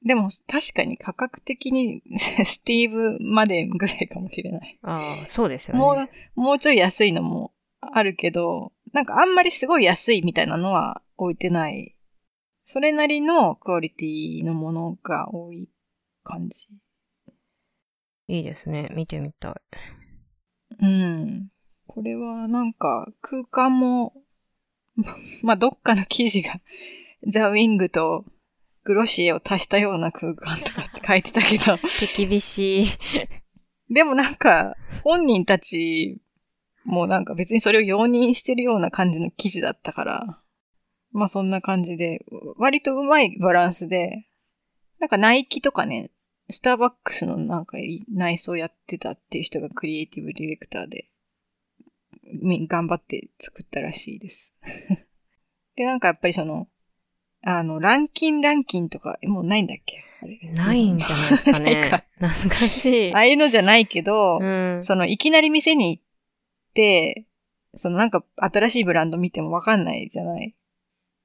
[0.04, 4.78] でも確かに価格的に スティーブまでぐらいかもしれない。
[4.82, 5.80] ああ、そうですよね。
[5.80, 5.94] も
[6.36, 11.96] う、もうちょい安いのもあるけど、なんかあんまりすごい安いみたいなのは置いてない。
[12.64, 15.68] それなりのクオリティのものが多い
[16.22, 16.68] 感じ。
[18.28, 18.90] いいですね。
[18.94, 19.54] 見てみたい。
[20.80, 21.48] うん。
[21.88, 24.14] これはなんか空間も、
[25.42, 26.60] まあどっかの記事が
[27.26, 28.24] ザ・ウィングと
[28.84, 32.86] グロシエを足したような空間とかって書いてたけど、手厳しい。
[33.92, 36.20] でもなんか本人たち
[36.84, 40.42] もなんか別にそれを容認してるような感じの記事だったから、
[41.12, 42.24] まあそんな感じで、
[42.56, 44.26] 割とうまいバランスで、
[44.98, 46.10] なんかナイキとかね、
[46.48, 47.76] スターバックスのなんか
[48.12, 51.06] 内装やってたっていう人がクリエイティブディレクターで、
[52.42, 54.54] み頑張って作ったらしいです。
[55.76, 56.68] で、なんかやっぱりその、
[57.42, 60.02] あの、ランキンランキンとか、もうないんだっけ？
[60.22, 62.04] あれないんじゃないですかね か。
[62.18, 63.18] 懐かしいあ。
[63.18, 64.84] あいうのじゃないけど、うん。
[64.84, 66.02] その、いきなり店に行っ
[66.74, 67.24] て、
[67.76, 70.54] そのなんか新しいブランド見てもわかんないじゃない？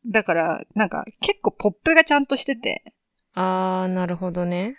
[0.06, 2.84] だから、なんか結構ポップがちゃんとしてて、
[3.34, 4.78] あー、なるほどね。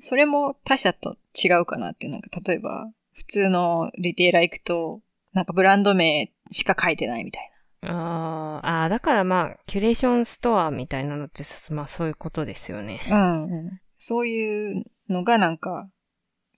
[0.00, 5.00] それも他社と違うかなっていう、なんか例えば、普通のリテーラー行くと、
[5.32, 7.50] なんかブランド名しか書いてないみたい
[7.82, 13.00] あー、あーだからまあ、キュレーションストアみたいなのって、まあそういうことですよね。
[13.08, 13.16] な。
[13.16, 13.80] うん、うん。
[13.98, 15.88] そういうのがなんか、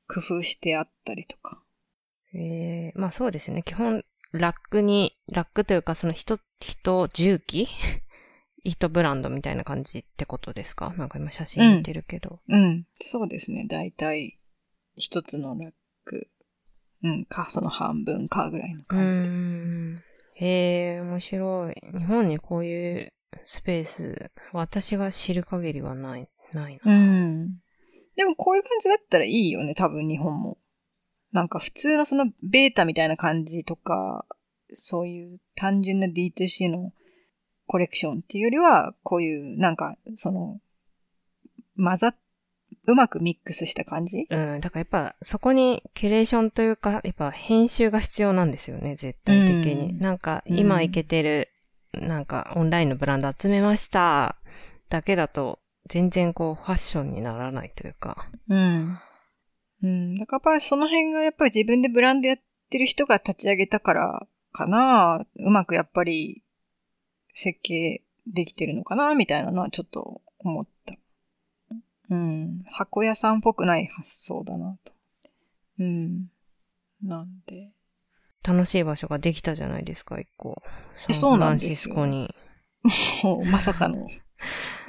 [0.08, 1.62] 工夫してあったりとか。
[2.34, 3.62] えー、まあそうですよね。
[3.62, 7.68] 基本、ラックに、ラックというかその人、人、重機？
[8.64, 10.92] 一ブランドみたいな感じってことですか？
[10.98, 12.40] なんか今写真見てるけど。
[12.48, 13.66] うん、そうですね。
[13.68, 14.38] だいたい
[14.96, 15.72] 一つのラッ
[16.04, 16.28] ク、
[17.04, 19.26] うん、か、その半分かぐらいのう感じで。
[19.26, 20.02] ーん。
[20.34, 21.74] へえ、面白い。
[21.96, 23.12] 日本にこういう
[23.44, 26.92] スペース、私が知る限りはない、ないな。
[26.92, 27.58] うん。
[28.16, 30.58] でもこういう感じだったらいいよね、多分日本も。
[31.36, 34.24] なんか普通のそのベータみたいな感じとか、
[34.74, 36.92] そういう単純な D2C の
[37.66, 40.58] コレクションっていうよりは、こういうなんかその、
[41.76, 42.16] 混ざっ、
[42.86, 44.26] うまくミックスした感じ？
[44.30, 49.92] うん、だからやっぱそこにキュレーションというか、やっぱ編集が必要なんですよね、絶対的に。
[49.92, 51.50] うんなんかうん今いけてる、
[51.92, 54.36] なんかオンラインのブランド集めました、
[54.88, 58.26] だけだと全然こうファッションにならないというか。
[58.48, 58.98] うん。
[59.82, 60.18] うん。
[60.18, 62.38] だからやっぱりその辺がやっぱり自分でブランドやっ
[62.70, 65.24] てる人が立ち上げたからかな。
[65.36, 66.42] うまくやっぱり
[67.34, 70.94] 設計できてるのかな、みたいなのはちょっと思った。
[72.10, 72.64] うん。
[72.70, 74.92] 箱屋さんっぽくない発想だなと。
[75.80, 76.26] うん。
[77.02, 77.70] なんで。
[78.42, 80.62] 楽しい場所ができたじゃないですか、一個。
[80.94, 82.34] サンそうフランシなんですコに。
[83.24, 84.06] もうまさかの。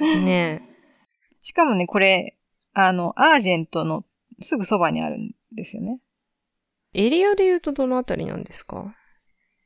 [0.00, 0.62] ね
[1.42, 2.36] しかもね、これ、
[2.72, 4.04] あの、アージェントの
[4.40, 6.00] すぐそばにあるんですよね。
[6.94, 8.94] エリアで言うとどのあたりなんですか？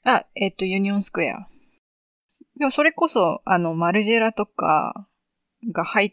[0.05, 1.47] あ、えっと、ユニオンスクエア。
[2.59, 5.09] でもそれこそ、あの、マルジェラとか
[5.73, 6.13] が入っ、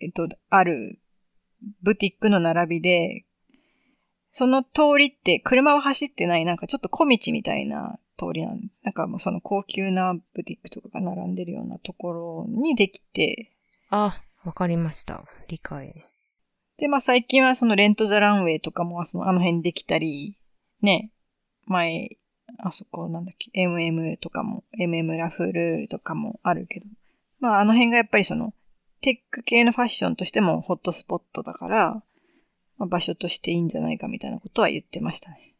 [0.00, 1.00] えっと、ある
[1.82, 3.24] ブティックの並びで、
[4.32, 13.52] その通りって車は走ってない、なんかちょっと小道みたいな通りなんなんかもうその高級なブティックとかが並んでるようなところにできて、
[13.88, 15.24] あ、わかりました。
[15.48, 16.04] 理解。
[16.78, 20.36] で、まあ最近はそのレントザランウェイとかもそのあの辺できたり、
[20.82, 21.10] ね、
[21.66, 22.16] 前、
[22.58, 26.86] あそこなんだっけ、MM とかも、MM ラフルとかもあるけど、
[27.40, 28.54] まあ、あの辺がやっぱりその、
[29.00, 32.02] テック系のファッションとしてもホットスポットだから、
[32.78, 35.54] まあ、場所としていいんじゃないかみたいなことは言ってましたね。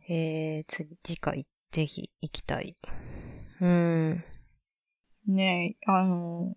[0.00, 2.76] へえ、次、次回、ぜひ行きたい。
[3.60, 4.24] うーん。
[5.26, 6.56] ねえ、あの、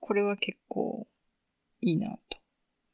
[0.00, 1.06] これは結構
[1.80, 2.41] いいなと。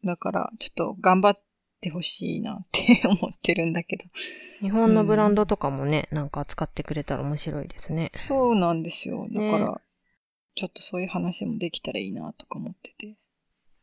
[0.04, 1.42] だから、ちょっと頑張っ
[1.80, 4.04] てほしいなって思ってるんだけど。
[4.60, 8.10] 日本のブランドとかもね、なんか扱ってくれたら面白いですね。
[8.14, 9.26] そうなんですよ。
[9.30, 9.80] だねから、
[10.56, 13.16] ちょっとそういう話もできたらいいなとか思ってて。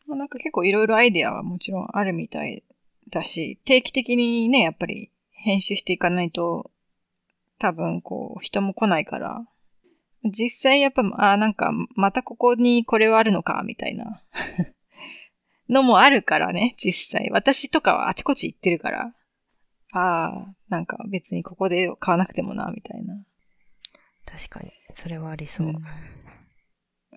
[0.07, 2.63] まあ、なんか結構いろいろアイデアはもちろんあるみたい
[3.09, 6.72] だし、定期的にね、やっぱり編集していかないと、
[7.59, 9.45] 多分こう、人も来ないから、
[10.24, 14.22] 実際やっぱ、あなんか、またここにこれはあるのか、みたいな
[15.70, 17.30] のもあるからね、実際。
[17.32, 19.13] 私とかはあちこち行ってるから、
[19.91, 23.16] ああ、なんか別にここで買わなくてもな、みたいな。
[24.26, 24.72] 確かに。
[24.93, 25.68] それはありそう。
[25.68, 25.76] うん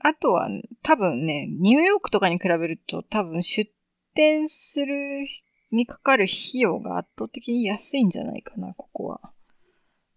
[0.00, 0.48] あとは、
[0.82, 3.70] 多分ね、ニューヨークとかに比べると、多分出
[4.14, 5.26] 店する
[5.70, 9.20] にかかる費用が圧倒的に安いんじゃないかな、ここは。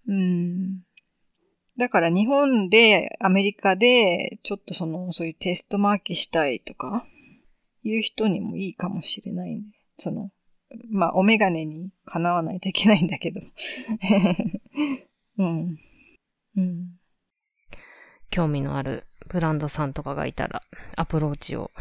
[0.08, 0.82] うん。
[1.78, 7.06] だから日本で、アメリカで、ちょっとその、そういうテストマーケしたいとか、
[7.84, 9.64] いう人にもいいかもしれないね。
[9.98, 10.32] その、
[10.90, 13.42] まあ、お眼鏡にかなわないといけないんだけど。
[15.38, 15.78] うん。
[16.58, 17.00] うん。
[18.30, 20.64] 興味のあるブランドさんとかがいたら、
[20.96, 21.72] アプローチを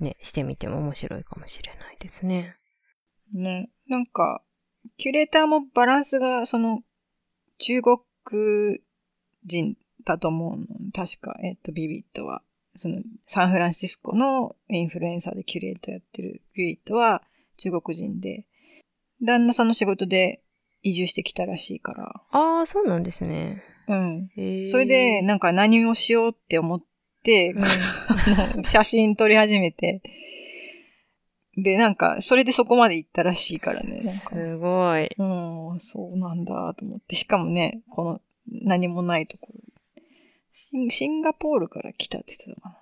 [0.00, 2.56] ね、してみても面白いかもしれないですね。
[3.32, 3.70] ね。
[3.88, 4.42] なんか、
[4.98, 6.82] キュレーターもバランスが、その、
[7.58, 7.98] 中国
[9.44, 10.66] 人だと思うの。
[10.92, 12.42] 確か、えっと、ビビットは。
[12.76, 17.22] その、サンフランシスコのインフルエンサーでキュレーターやってるビビットは
[17.56, 18.46] 中国人で、
[19.22, 20.42] 旦那さんの仕事で
[20.82, 22.22] 移住してきたらしいから。
[22.30, 23.62] ああ、そうなんですね。
[23.88, 24.30] うん。
[24.36, 26.82] へーそれで、なんか何をしようって思っ
[27.22, 27.54] て、
[28.66, 30.02] 写真撮り始めて、
[31.56, 34.20] で、なんか、それでそこまで行ったらしいからね。
[34.30, 35.08] すごい。
[35.16, 37.16] うん、そうなんだと思って。
[37.16, 39.60] しかもね、この何もないところ。
[40.58, 42.78] シンシンガポールから来たって言ってたか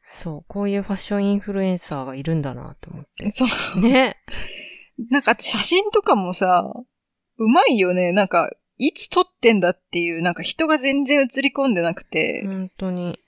[0.00, 3.32] そう、こういうファッションインフルエンサーがいるんだなと思ってな。。
[3.32, 3.44] そ
[3.76, 3.80] う。
[3.80, 4.16] ね。
[5.10, 6.72] なんか写真とかもさ、
[7.36, 8.12] うまいよね。
[8.12, 13.20] なんか、いつ撮ってんだっていう、なんか人が全然映り込んでなくて、本当に。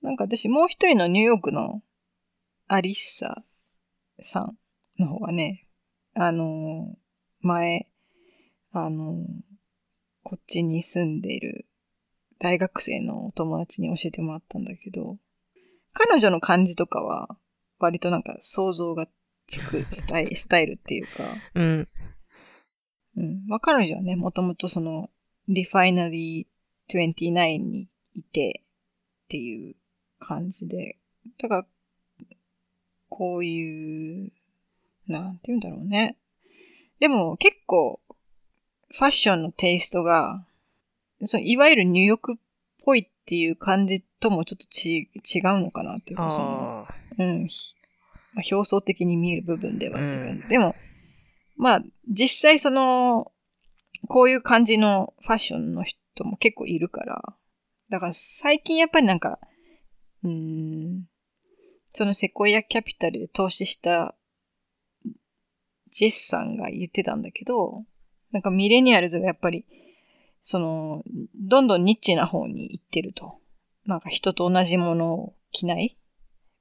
[0.00, 1.82] なんか私もう一人のニューヨークの
[2.68, 3.44] アリッサ
[4.22, 4.58] さん
[4.98, 5.66] の方がね、
[6.14, 6.96] あのー
[7.42, 7.86] 前、
[8.72, 9.16] あのー
[10.22, 11.66] こっちに住んでいる
[12.40, 15.18] 大学生のお友達に教えてもらったんだけど、
[15.92, 17.36] 彼女の感じとかは
[17.78, 19.06] 割となんか想像が
[19.46, 21.88] つく スタイスタイルっていうか、うん。
[23.16, 23.46] うん。
[23.46, 25.10] まあ、彼女はね、もともとその、
[25.48, 28.62] リファイナリー29にいて
[29.24, 29.76] っていう
[30.18, 30.96] 感じで、
[31.38, 31.66] だから、
[33.08, 34.32] こういう、
[35.08, 36.16] なんて言うんだろうね。
[37.00, 38.00] でも結構、
[38.88, 40.46] ファッションのテイストが、
[41.24, 42.36] そのいわゆるニューヨークっ
[42.84, 46.86] ぽいっていう感じともちょっとち違うのかなっていうか、その。
[47.18, 47.46] うん。
[47.46, 47.74] ひ
[48.32, 50.76] まあ、表層的に見える部分ではっていう感じうんでも、
[51.56, 53.32] まあ、実際その、
[54.08, 57.22] こういう感じのファッションの人も結構いるから、
[57.90, 59.38] だから最近やっぱりなんか、
[60.22, 61.04] うーん、
[61.92, 64.14] そのセコイアキャピタルで投資した
[65.90, 67.84] ジェスさんが言ってたんだけど、
[68.32, 69.66] なんかミレニアルズがやっぱり、
[70.42, 71.02] その、
[71.34, 73.38] どんどんニッチな方に行ってると。
[73.86, 75.98] なんか人と同じものを着ない？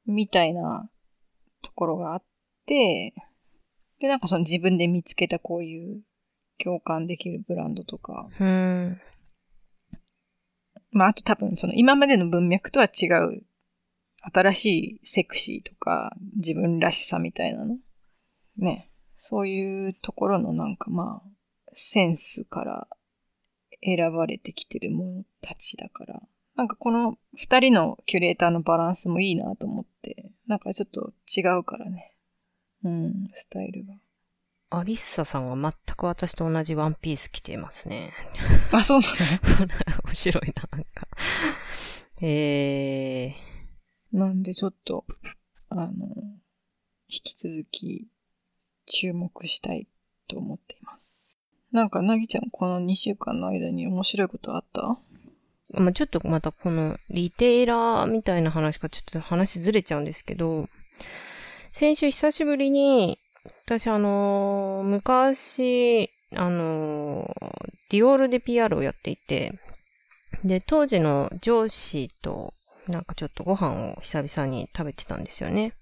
[0.05, 0.89] みたいな
[1.61, 2.23] ところがあっ
[2.65, 3.13] て、
[3.99, 6.01] で、なんかその自分で見つけたこういう
[6.63, 9.01] 共感できるブランドとか、うん。
[10.91, 13.43] まああと多分その今までの文脈とは違う
[14.33, 17.77] 新しいセクシーとか自分らしさみたいなの。
[18.57, 18.89] ね。
[19.17, 21.29] そういうところのなんかまあ
[21.75, 22.87] センスから
[23.81, 26.21] 選ばれてきてるものたちだから、
[26.55, 32.15] なんかこの二人のキュレーターのバランスもいいなと思って、なんかちょっと違うからね。
[32.83, 33.93] うん、スタイルが。
[34.71, 38.11] アリッサさんは全く私と同じワンピース着ていますね。
[38.71, 39.05] あ、そうな
[40.05, 41.07] 面白いな、なんか。
[42.21, 43.33] え
[44.13, 45.05] のなんでちょっと、
[45.69, 45.91] あの、
[47.07, 48.07] 引き続き
[48.85, 49.87] 注目したい
[50.27, 51.18] と思っています。
[51.71, 54.97] なんか、なぎちゃん、この2週間の間に面白いことあった、
[55.71, 60.67] まあちょっとまたこのリテイラーみたいな話がちょっと話ずれちゃうんですけど、
[61.71, 63.19] 先週久しぶりに、
[63.65, 69.59] 私あのー昔、あのーディオールで PR をやっていて、
[70.43, 72.53] で、当時の上司と
[72.87, 75.73] なんかちょっとご飯を久々に食べてたんですよね。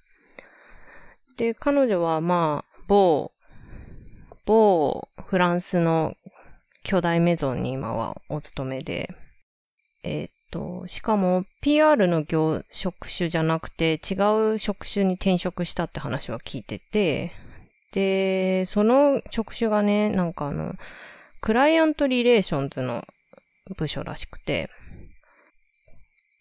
[1.38, 3.32] で、彼女はまあ、某、
[4.48, 6.16] 某フランスの
[6.84, 9.14] 巨大メゾンに今はお勤めで、
[10.04, 14.16] えーっと、しかも PR の業職種じゃなくて違
[14.54, 17.34] う職種に転職したって話は聞いてて、
[17.91, 20.76] で、その職種がね、なんかあの、
[21.41, 23.06] クライアントリレーションズの
[23.78, 24.70] 部署らしくて、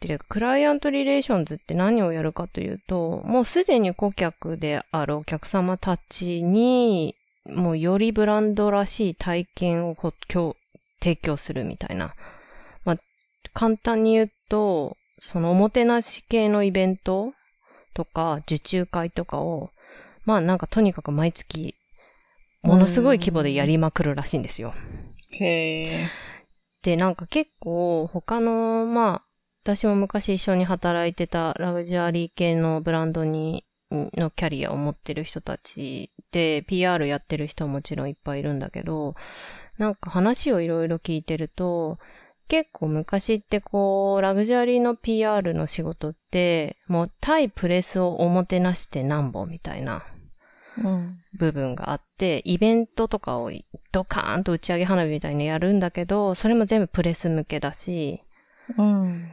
[0.00, 7.16] で、クライアントリレーションズって何をやるかというと、もうすでに顧客であるお客様たちに、
[7.50, 10.12] もうよりブランドらしい体験をこ
[11.00, 12.14] 提供するみたいな。
[12.84, 12.96] まあ、
[13.52, 17.32] 簡単に言うと、そのおもてなし系のイベント
[17.94, 19.70] とか、受注会とかを、
[20.24, 21.74] まあなんかとにかく毎月、
[22.62, 24.74] ものすごい規模でやりまくるらしいんですよ。
[25.30, 26.08] へえ。
[26.82, 29.26] で、なんか結構他の、まあ、
[29.62, 39.14] 私も昔一緒に働いてたラグジュアリー系のブランドに、のキャリアを持ってる人たちで、PR やってる人ももちろんいっぱいいるんだけど、
[39.78, 41.98] なんか話をいろいろ聞いてると、
[42.48, 50.06] 結構昔ってこう、ラグジュアリーの PR の仕事って、もう対プレスをおもてなしてなんぼみたいな
[51.34, 53.50] 部分があって、イベントとかを
[53.90, 58.22] ドカーンと打ち上げ花火みたいにやるんだけど、それも全部プレス向けだし、
[58.76, 59.32] うん。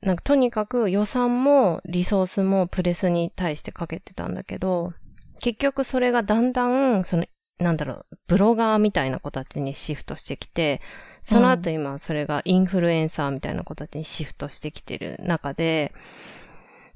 [0.00, 4.94] なんかとにかく予算もリソースもプレスに対してかけてたんだけど、
[5.40, 7.24] 結局それがだんだん、その、
[7.58, 10.80] なんだろう、ブロガーみたいな子たちにシフトしてきて、
[11.22, 15.92] その後今それがインフルエンサーみたいな子たちにシフトしてきてる中で、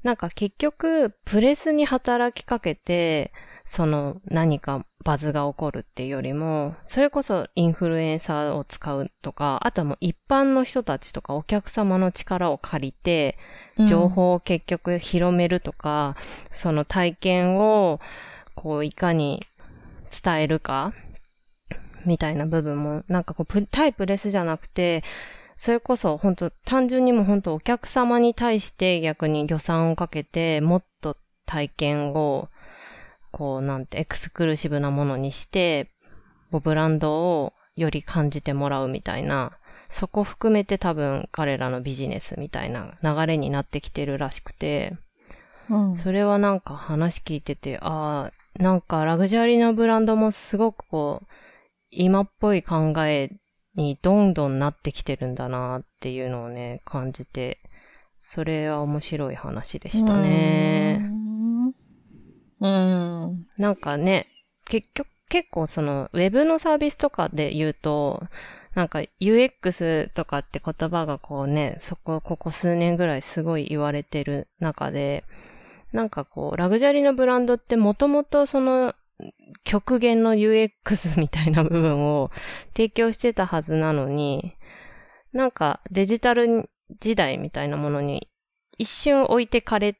[0.05, 3.33] なんか結局、プレスに働きかけて、
[3.65, 13.39] その何かバズが起こるっていうよりも、それこそインフルエンサーを使うとか、あとはもう一般の人たちとかお客様の力を借りて、
[13.87, 17.99] 情報を結局広めるとか、うん、その体験を、
[18.55, 19.45] こういかに
[20.23, 20.93] 伝えるか、
[22.05, 25.03] みたいな部分も、なんかこう、タイプレスじゃなくて、
[25.57, 32.49] それこそ本当単純にも本当お客様に対して逆に予算をかけてもっと体験を
[33.31, 35.89] こうなんてエクスクルーシブなものにして
[36.51, 39.53] ブランドをより感じてもらうみたいな
[39.89, 44.95] そこ含めて多分彼らのビジネスみたいな流れになってきてるらしくて、
[45.69, 51.27] うん、それはなんか話聞いてて、ああ、なんかラグジュアリーなブランドもすごくこう、
[51.91, 53.31] 今っぽい考え
[53.75, 57.59] にどんどんなってきてるんだなっていうのをね、感じて、
[58.21, 61.11] それは面白い話でしたね。
[62.59, 63.47] うん。
[63.57, 64.27] なんかね、
[64.65, 68.23] 結局、結構その、ウェブのサービスとかで言うと、
[68.73, 75.23] なんか UX とかって言葉がこうね、そこ、ここ数年ぐらいすごい言われてる中で、
[75.95, 78.93] なんかこう、ラグジュアリーのブランドってもともとその、
[79.63, 82.31] 極限の UX みたいな部分を
[82.75, 84.53] 提供してたはずなのに、
[85.31, 86.69] なんかデジタル
[86.99, 88.29] 時代みたいなものに
[88.77, 89.95] 一瞬置いてかれ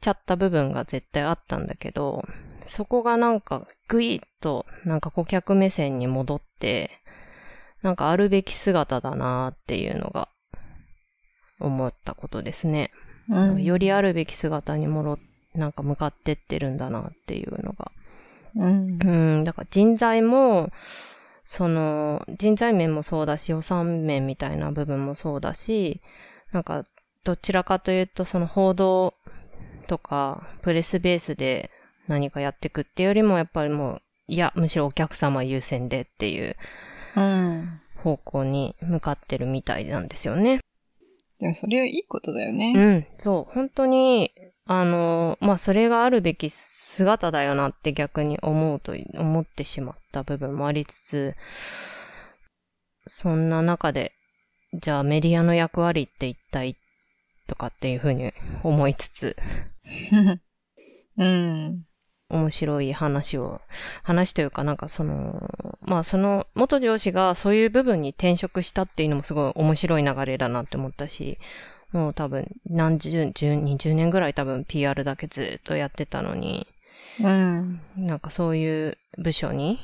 [0.00, 2.24] ちゃった部分が絶対あったんだけど、
[2.64, 6.90] そこがなんかグイッとなんか顧客目線に戻って、
[7.82, 10.28] なんかあるべき姿だなっていうのが
[11.58, 12.92] 思ったことですね。
[13.28, 15.18] うん、よりあるべき姿に戻っ、
[15.54, 17.90] なんか向かってってるんだなっていうのが
[18.56, 18.98] うん。
[19.02, 20.70] うん、だから人材も、
[21.44, 26.00] その、人材面もそうだし、予算面みたいな部分もそうだし、
[26.52, 26.84] なんか、
[27.24, 29.14] どちらかというと、その報道
[29.86, 31.70] とか、プレスベースで
[32.08, 36.56] 何かやっていくっていうよりも、やっぱりもう、いや、むしろお客様優先でっていう、
[37.96, 40.60] 方向に向かってるみたいなんですよね。
[41.40, 42.72] でもそれはいいことだよね。
[42.76, 43.52] うん、そう。
[43.52, 44.32] 本当に、
[44.72, 51.34] あの、まあ、それがあるべき姿だよなって逆に思うと、思ってしまった部分もありつつ、
[53.08, 54.12] そんな中で、
[54.72, 56.76] じゃあメディアの役割って一体
[57.48, 59.36] とかっていうふうに思いつつ、
[61.18, 61.84] うん。
[62.28, 63.60] 面白い話を、
[64.04, 65.50] 話というかなんかその、
[65.80, 71.40] まあその元上司がそういう部分に転職したっていうのもすごい面白い流れだなって思ったし、
[71.92, 76.66] もう多分何十、十、二十年ぐらい多分 PR だけずっとやってたのに、
[77.22, 77.80] うん。
[77.96, 79.78] なんかそういう部署に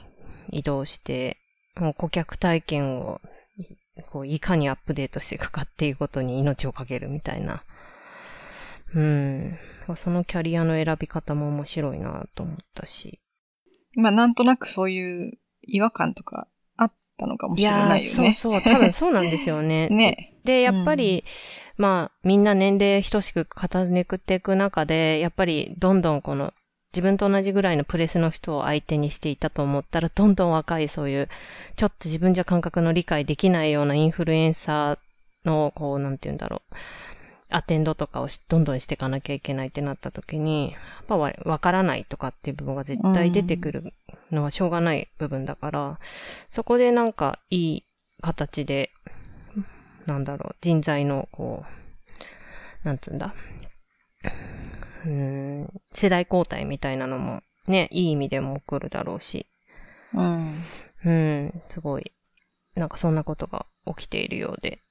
[0.51, 1.39] 移動して、
[1.77, 3.21] もう顧客体験を
[4.11, 7.63] こういかにアップデートしていくかっていうことに命をかけるみたいな。
[8.95, 9.59] うん。
[9.97, 13.21] そのキャリアの選び方も面白いなと思ったし。
[13.95, 16.47] まあなんとなくそういう違和感とか
[16.77, 18.07] あったのかもしれないよね。
[18.09, 19.89] そうそう、多分そうなんですよね。
[19.91, 20.35] ね。
[20.45, 21.25] で、やっぱり、
[21.77, 26.55] まあ、みんな年齢等しく重ねくっていく中で、やっぱりどんどんこの、
[26.93, 31.29] 自分と同じぐらいのプレスの人を相手にしていたと思ったら、どんどん若いそういう、
[31.77, 36.75] ちょっと自分じゃ感覚の理解できないようなインフルエンサーの、こう、なんて言うんだろう。
[37.49, 43.93] アテンドとかをどんどんしていかなきゃいけないってなった時に、やっぱわわからないとかっていう部分が絶対出てくる
[44.33, 46.01] のはしょうがない部分だから、
[46.51, 47.85] そこでなんかいい
[48.21, 48.91] 形で、
[50.07, 51.65] なんだろう、人材のこ
[52.85, 53.35] う、なんつうんだ、
[55.05, 59.47] うーん、世代交代みたいなのもね、いい意味でも起こるだろうし、
[60.15, 60.55] うん。
[61.05, 62.13] うん、すごい、
[62.75, 64.83] なんかそんなことが起きているようで。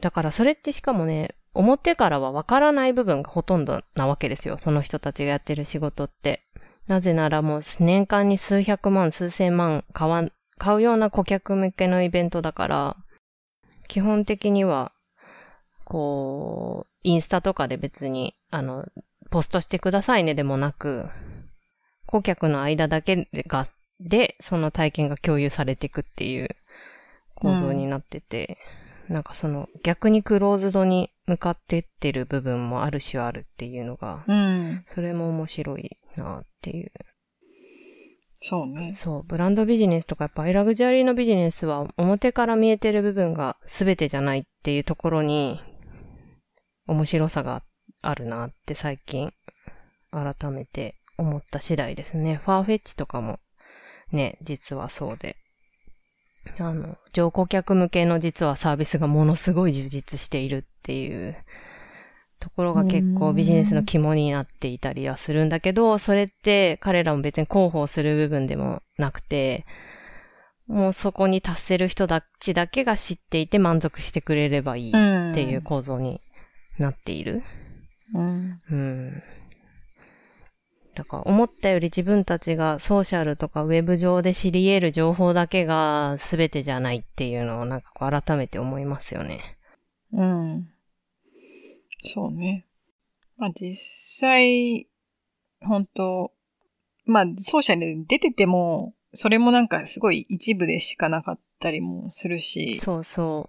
[0.00, 4.58] だからそれってしかもね、表からはわからない部分がほとんどなわけですよ。
[4.58, 6.42] その人たちがやってる仕事って。
[6.86, 12.96] なぜならもう年間に数百万、数千万買わん、買うような顧客向けのイベントだから、
[13.86, 14.92] 基本的には、
[15.84, 18.86] こう、インスタとかで別に、あの、
[19.30, 21.06] ポストしてくださいねでもなく、
[22.06, 23.68] 顧客の間だけが、
[24.00, 26.48] で、その体験が共有されていくっていう
[27.34, 28.58] 構造になってて、
[29.08, 34.82] なんかその逆にクローズドに向かってってる部分もある種あるっていうのが、うん。
[34.86, 36.92] それも面白いなっていう。
[38.48, 38.94] そうね。
[38.94, 45.60] そう、ブランドビジネスとかやっぱラグジュアリーのビジネスは表から見えてる部分が全てじゃないっていうところに
[46.86, 47.64] 面白さが
[48.02, 49.32] あるなって最近
[50.12, 52.36] 改めて思った次第ですね。
[52.36, 53.40] ファーフェッチとかも
[54.12, 55.36] ね、実はそうで。
[56.60, 61.36] あの、乗顧客向けの実はサービスがものすごい充実しているっていう
[62.38, 69.64] ところが結構ビジネスの肝になっていたりはするんだけど、それって彼らも別に広報する部分でもなくて、
[70.66, 75.30] もうそこに達せる人たちだけが知っていて満足してくれればいいうん。
[75.30, 76.20] っていう構造に
[76.78, 77.42] なっている。
[78.14, 78.60] うん。
[78.70, 79.22] うん。
[80.94, 89.58] だから思ったより自分たちがソーシャルとかウェブ上で知り得る情報だけが全てじゃないっていうのをなんかこう改めて思いますよね。
[90.12, 90.68] うん。
[92.06, 92.66] そうね。
[93.36, 93.76] まあ実
[94.20, 94.88] 際、
[95.60, 96.32] 本当
[97.04, 103.48] まあソーシャルで出てても、それもなんかすごい一部でしかなかったりもするし、そうそ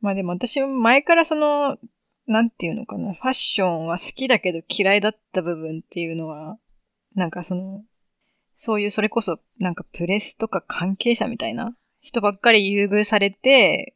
[0.00, 1.78] まあでも私も前からその、
[2.26, 6.58] なんていうのかな、ファッションは好きだけど嫌いだった部分っていうのは、
[7.14, 7.82] なんかその、
[8.56, 13.94] そういうそれこそなんかプレスとか関係者みたいな人ばっかり優遇されて、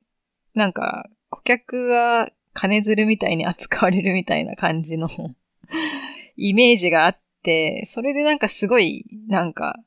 [0.54, 5.08] なんか顧客は金づるみたいに扱われるみたいな感じの
[6.36, 9.78] イメージがあって、それでなんかすごい、なんか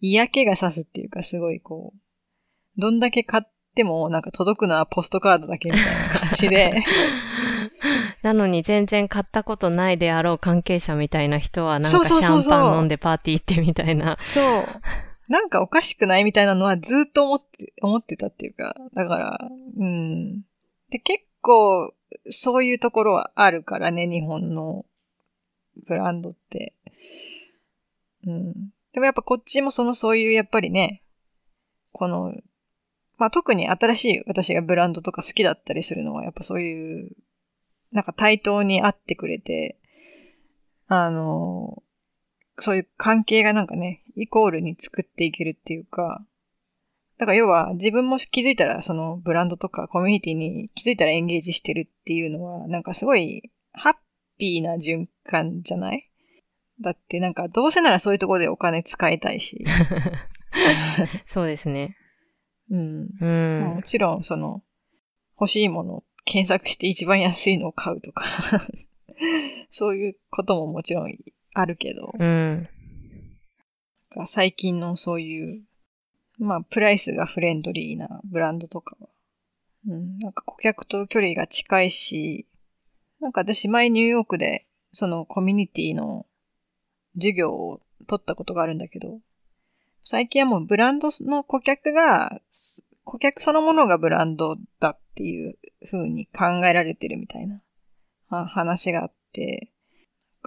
[0.00, 8.22] 嫌気がさすっていうかすごいこう、どんだけ買ってもなんか届くのはポストカードだけみたいな感じで、う。
[8.22, 14.16] なのに全然買ったことないであろう関係者みたいな人はなんかシャンパン飲んでパーティー行ってみたいな。
[14.20, 14.66] そう。
[15.28, 20.40] なんかおかしくないみたいなのはずっと思って、思ってたっていうか、だから、うん。
[20.90, 21.94] で、結構、
[22.30, 24.84] そういうところはあるからね、日本の
[25.86, 26.74] ブランドって。
[28.26, 28.52] うん。
[28.92, 31.02] でもやっぱこっちもそのそういう、やっぱりね、
[31.92, 32.34] この、
[33.16, 37.10] まあ特に新しい私がブランドとか好きだったりするのは、やっぱそういう、
[37.92, 39.78] なんか対等に合ってくれて、
[40.86, 41.82] あの、
[42.60, 46.24] そういう関係がなんかね、イコールに作っていけるっていうか、
[47.18, 53.94] だから要は自分も気づいたらそのブランドとかコミュニティに気づいたらエンゲージしてるっていうのは、なんかすごいハッ
[54.38, 56.08] ピーな循環じゃない？
[56.80, 59.64] だってなんかどうせならそういうところでお金使いたいし。
[61.26, 61.96] そうですね。
[62.70, 63.00] うん。
[63.02, 63.82] うまあもん。
[63.82, 64.62] ちろんその
[65.40, 68.24] 欲しいものを検索して一番安いのを買うとか、
[69.72, 71.12] そういうことももちろん
[71.54, 72.68] あるけど、うん。
[74.10, 75.64] が最近のそういう、
[76.38, 79.08] まあ、プライスがフレンドリーなブランドとかは、
[79.88, 82.46] うん、なんか顧客と距離が近いし、
[83.20, 86.26] なんか私前ニューヨークで、そのコミュニティの
[87.14, 89.20] 授業を取ったことがあるんだけど、
[90.04, 92.40] 最近はもうブランドの顧客が、
[93.04, 95.58] 顧客そのものがブランドだっていう
[95.90, 97.60] 風に考えられてるみたいな
[98.28, 99.70] 話があって、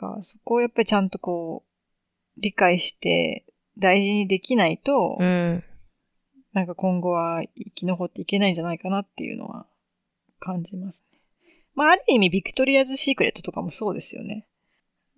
[0.01, 3.45] なんかそこをやっぱりちゃんとこう、理解して
[3.77, 5.63] 大事にできないと、うん。
[6.53, 9.65] なんか今後は生き残っていけないんじゃないかなっていうのは
[10.39, 11.19] 感じますね。
[11.75, 14.47] まあある意味ビクトリアズ・シークレットとかもそうですよね。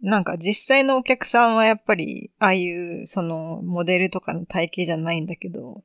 [0.01, 5.83] なんか実際のお客さんはやっぱりああいうそのモデルとかの体型じゃないんだけど、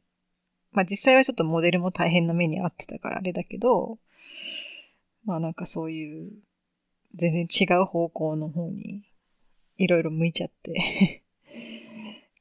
[0.73, 3.99] まあ実際はちょっとモデルも大変な目に遭ってたからあれだけど、
[5.25, 6.33] まあなんかそういう、
[7.15, 9.05] 全然違う方向の方に、
[9.77, 11.18] いろいろ向いちゃって、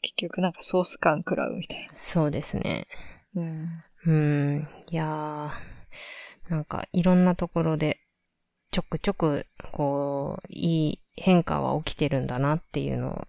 [0.02, 2.88] 結局なんかソース感食らうみたいそうですね。
[3.34, 3.42] な。
[3.42, 3.84] うん。
[4.06, 4.68] うん。
[4.90, 8.00] いやー、なんかいろんなところで
[8.72, 13.28] ちょくちょく、こう、いい変化は起きてるんだなっていうのを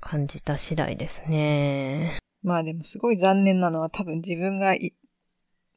[0.00, 2.18] 感じた次第ですね。
[2.42, 4.94] まあでもすごい残念なのは多分自分がい、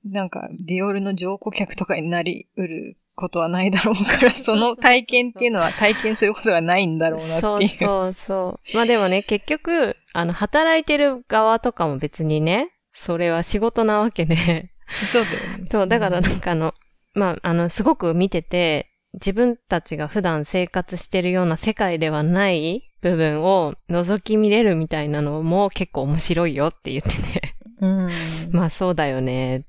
[0.05, 7.41] なんかディオールの上顧客とかになりうることはないだろうから、 その体験っていうのは体験することがないんだろうなっていう。
[7.41, 8.75] そうそうそう。
[8.75, 15.65] まあでもね、結局、あの、働いてる側とかも別にね、それは仕事なわけで、そうだよね。
[15.71, 16.73] そう、だからなんかあの、
[17.13, 27.41] まあ、あの、すごく見てて、自分たちが普段生活してるような世界ではない部分を覗き見れるみたいなのも結構面白いよって言ってね。
[27.81, 28.11] うん。
[28.51, 29.65] まあそうだよね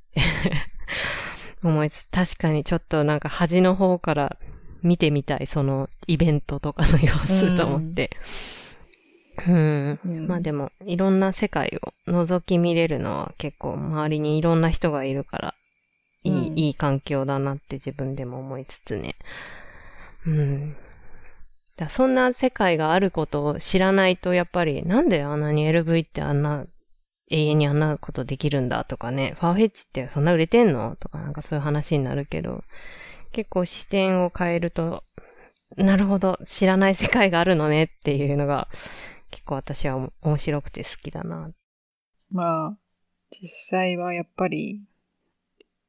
[1.63, 4.37] 思いつつ、確かにちょっとなんか端の方から
[4.83, 8.11] 見てみたい、そのイベントとかの様子と思って。
[9.47, 9.99] うん。
[10.05, 15.55] うんまあでも、いろんな世界を覗き見れるのは結構周りにいろんな人がいるから、
[16.25, 19.17] いい、うんいい環境だなって自分でも思いつつね。
[20.27, 20.77] うん。
[21.77, 26.67] だそんな世界があることを知らないと、やっぱり、なんであんなに LV ってあんな、
[27.33, 32.63] 永遠にあんなことできるんだとかね、ファーフェッチってそんな売れてんのとかなんかそういう話になるけど、
[33.33, 35.03] 結構視点を変えると、
[35.77, 38.69] なるほど、知らない世界があるのねっていうのが、
[39.31, 41.51] 結構私は面白くて好きだな。
[42.31, 42.79] まあ、
[43.31, 44.83] 実際はやっぱり、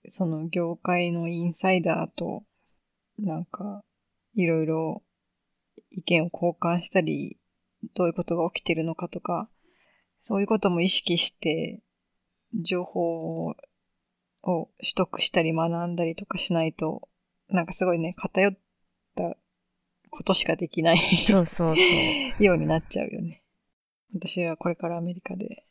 [0.07, 2.43] その業界のインサイダーと、
[3.19, 3.83] なんか、
[4.35, 5.03] いろいろ
[5.91, 7.37] 意見を交換したり、
[7.95, 9.49] どういうことが起きてるのかとか、
[10.23, 11.81] そういうことも意識して、
[12.53, 13.55] 情報を
[14.41, 17.09] 取得したり学んだりとかしないと、
[17.49, 18.57] なんかすごいね、偏っ
[19.15, 19.35] た
[20.09, 21.81] ことしかできないそうそうそ
[22.39, 22.43] う。
[22.43, 23.43] ようになっちゃうよね。
[24.13, 25.65] 私はこれからアメリカで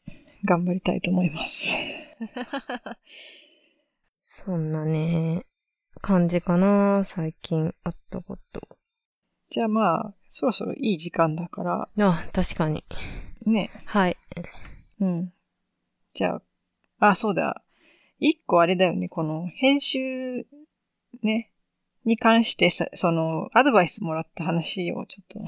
[0.45, 1.75] 頑張りたいと思います。
[4.23, 5.47] そんなね、
[6.03, 8.61] 感じかな、最近あったこと。
[9.49, 12.85] じゃあまあ、そろそろいい時間だから、あ、確かに。
[13.47, 13.71] ね。
[13.85, 14.17] はい。
[15.01, 15.33] うん。
[16.15, 16.41] じゃ
[16.99, 17.63] あ、あ、そうだ。
[18.19, 20.47] 一個あれだよね、この編集、
[21.23, 21.51] ね、
[22.05, 25.47] に関してさ、その、アドバイスもらった話をちょっ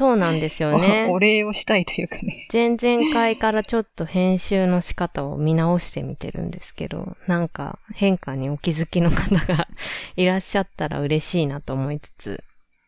[0.00, 1.18] そうなんですよと、ね お。
[1.18, 2.46] 礼をしたいというかね。
[2.52, 9.68] 前々回からちょっと編集の仕方を見直してみてるんですけど、なんか変化にお気づきの方が
[10.16, 12.44] いらっしゃったら嬉しいなと思いつつ、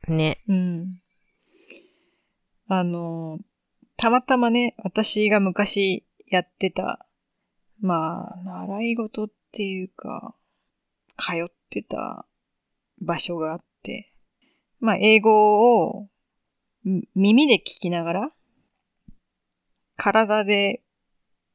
[0.07, 0.39] ね。
[0.47, 1.01] うん。
[2.69, 3.41] あの、
[4.01, 7.05] たまたまね、私が昔やってた、
[7.83, 10.35] まあ、習い事っていうか、
[11.19, 12.25] 通ってた
[13.03, 14.11] 場所があって、
[14.81, 16.09] まあ、英語を
[16.83, 18.31] み耳で聞きながら、
[19.99, 20.81] 体で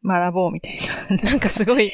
[0.03, 0.77] 学ぼうみたい
[1.09, 1.17] な。
[1.31, 1.91] なんかすごい、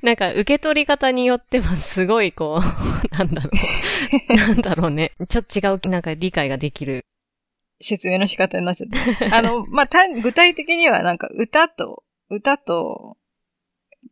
[0.00, 4.32] なんか受け取り方によってはすごいこう、なんだろう。
[4.34, 5.12] なんだろうね。
[5.28, 7.04] ちょっと違う、なんか理解ができる。
[7.80, 9.32] 説明の仕方になっちゃった。
[9.36, 13.16] あの、まあ、た具体的にはなんか歌と、歌と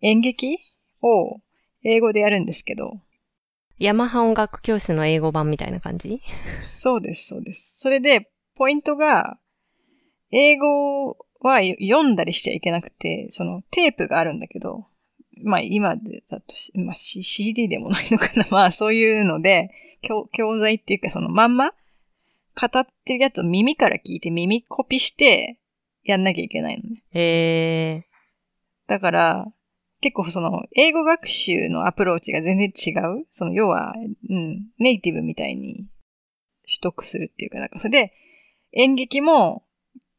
[0.00, 0.58] 演劇
[1.02, 1.40] を
[1.84, 3.00] 英語でやるんですけど、
[3.78, 6.20] ヤマハ音楽教室の英語版みたいな感じ？
[6.60, 7.78] そうです、そうです。
[7.78, 9.38] それで、ポイントが、
[10.30, 14.86] 英語は読んだりしちゃいけなくて、そのテープがあるんだけど、
[15.44, 18.46] まあ今でだとし、まあ、C- CD でもないのかな。
[18.50, 19.70] まあそういうので、
[20.02, 21.72] 教教材っていうかそのまんま
[22.58, 25.60] 語ってるやつを耳から聞いて耳コピして
[26.02, 27.02] やんなきゃいけないのね。
[27.14, 28.04] え
[28.88, 29.46] だから、
[30.00, 32.90] 結構その、英語学習のアプローチが全然違
[33.20, 33.26] う。
[33.32, 33.94] その、要は、
[34.28, 35.86] うん、ネイティブみたいに
[36.66, 38.12] 取得するっていうか、なんかそれで、
[38.72, 39.64] 演劇も、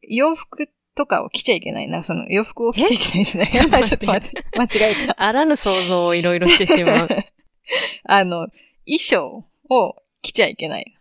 [0.01, 2.03] 洋服とかを着ちゃいけないな。
[2.03, 4.43] その、洋服を着ちゃいけないじゃない ちょっと待って。
[4.57, 5.13] 間違えた。
[5.13, 7.09] ー、あらぬ想像をいろいろしてしまう。
[8.03, 8.47] あの、
[8.85, 10.98] 衣装を着ちゃいけない。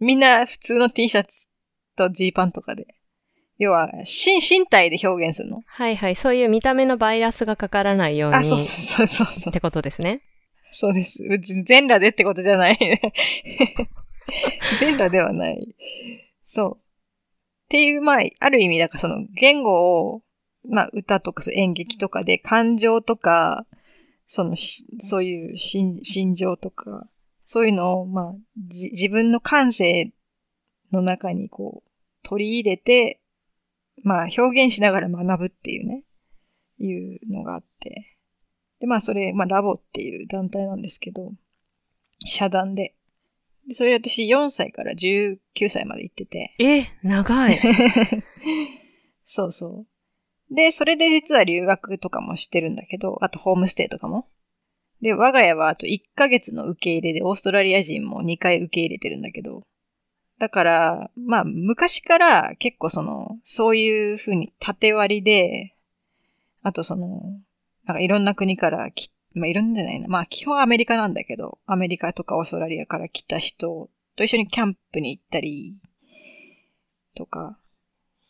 [0.00, 1.46] みんな普通の T シャツ
[1.96, 2.86] とジーパンとかで。
[3.58, 5.60] 要は、身、身体で表現するの？
[5.66, 6.16] はいはい。
[6.16, 8.36] そういう見た目のバイアスがかからないように。
[8.36, 9.52] あ、そうそうそうそうっ。
[9.52, 10.22] てことですね。
[10.70, 11.18] そうです。
[11.66, 12.78] 全裸でってことじゃない。
[14.80, 15.74] 全裸ではない。
[16.44, 16.76] そう。
[16.76, 16.78] っ
[17.68, 20.22] ていう、まあ、ある意味、だからその言語を、
[20.66, 23.66] まあ、歌とか演劇とかで感情とか、
[24.26, 27.06] そのし、そういう心心情とか、
[27.52, 28.34] そういうのを、まあ、
[28.68, 30.12] じ自分の感性
[30.92, 31.90] の中にこう、
[32.22, 33.20] 取り入れて、
[34.04, 36.04] まあ、表現しながら学ぶっていうね、
[36.78, 38.16] いうのがあって。
[38.78, 41.32] で、まあそれ、まあラボっていう団体なんですけど、
[42.28, 42.94] 社団で。
[43.66, 46.54] でそれ私4歳から19歳まで行ってて。
[46.60, 47.58] え、長い。
[49.26, 49.86] そうそ
[50.50, 50.54] う。
[50.54, 54.28] で、それで実は留学とかもしてるんだけど、あとホームステイとかも。
[55.02, 59.62] で、我が家はあと1ヶ月の受け入れでオーストラリア人も2回受け入れてるんだけど、
[60.38, 65.74] だから、まあ昔から結構その、そういうふうに縦割りで、
[66.62, 67.22] あとその、
[67.84, 70.08] なんかいろんな国からき、まあいろんなじゃないな。
[70.08, 75.76] まあ基本アメリカなんだけど、アメリカとかオーストラリアから来た人と一緒にキャンプに行ったり、
[77.14, 77.58] とか、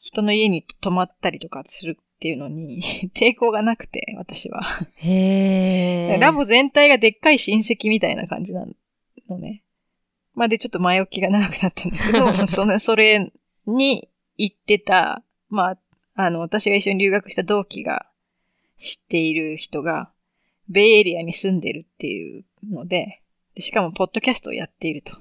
[0.00, 2.82] 人の家に泊まったりとかするっていうのに
[3.16, 4.60] 抵抗がなくて、私は。
[4.96, 6.20] へー。
[6.20, 8.66] ラボ全体がでっかい親戚みたいな感じな
[9.30, 9.62] のね。
[10.34, 13.32] まあでちょっと前置きが長くなったんだけど、 その、それ
[13.64, 14.06] に
[14.36, 15.78] 行ってた、まあ、
[16.14, 18.06] あの、私が一緒に留学した同期が
[18.76, 20.12] 知っている人が、
[20.68, 23.22] ベイエリアに住んでるっていうので、
[23.54, 25.16] でしかもポッドキャストをやっていると。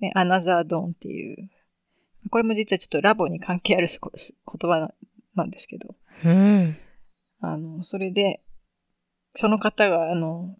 [0.00, 1.48] ね、アナザードーンっていう、
[2.30, 4.92] これも実はちょっとラボに関係ある言葉な
[5.36, 6.76] なんですけど、うん。
[7.40, 8.40] あの、それで、
[9.34, 10.56] その方が、あの、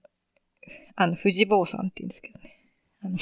[0.97, 2.57] あの、藤坊さんって言うんですけどね。
[3.03, 3.19] あの、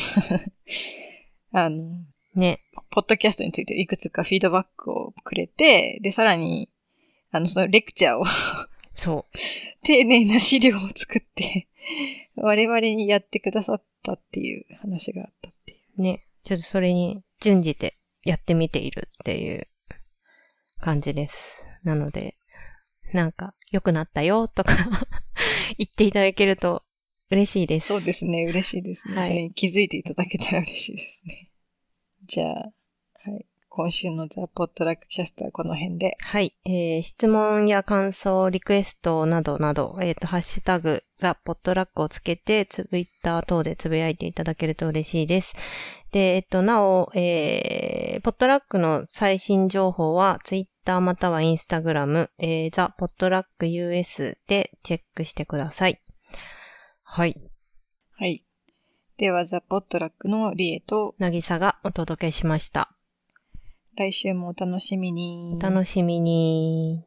[1.67, 2.05] あの、
[2.35, 2.61] ね。
[2.91, 6.69] ポッドキャストについていくつかフィードバックをくれて、で、さらに、
[7.31, 8.25] あの、そのレクチャーを、
[8.95, 9.27] そ
[9.83, 11.69] 丁寧な資料を作って、
[12.37, 15.79] 我々にやってくださったっていう話があったっていう。
[15.99, 16.03] う。
[16.03, 16.25] ね。
[16.43, 19.67] ちょっとそれに準じてやってみているっていう
[20.81, 21.64] 感じです。
[21.85, 22.37] なので、
[23.13, 24.75] なんか良くなったよとか
[25.79, 26.83] 言っていただけると
[27.31, 27.89] 嬉しいです。
[27.89, 29.15] そうですね、嬉しいですね。
[29.17, 31.51] はいそれに気づいていただけたら嬉しいですね。
[32.27, 33.47] じゃあ、はい。
[33.77, 36.17] 今週のザ・ポットラックキャストはこの辺で。
[36.21, 36.55] はい。
[36.65, 45.55] えー、質問や感想、リクエストなどなど、えっ、と、ハッシュタグ、ザ・ポットラックをつけて、ツイッター等でつぶやいていただけると嬉しいです。
[46.15, 56.01] で、えっ、と、なお、えー、ポットラックの最新情報は、ツイッターまたはインスタグラム、えー、ザ・ポットラック US でチェックしてください。
[57.03, 57.37] はい。
[58.17, 58.45] はい。
[59.19, 62.95] では、ザ・ポットラックのリエと、なぎさがお届けしました。
[63.97, 65.57] 来週もお楽しみに。
[65.57, 67.05] お楽しみに。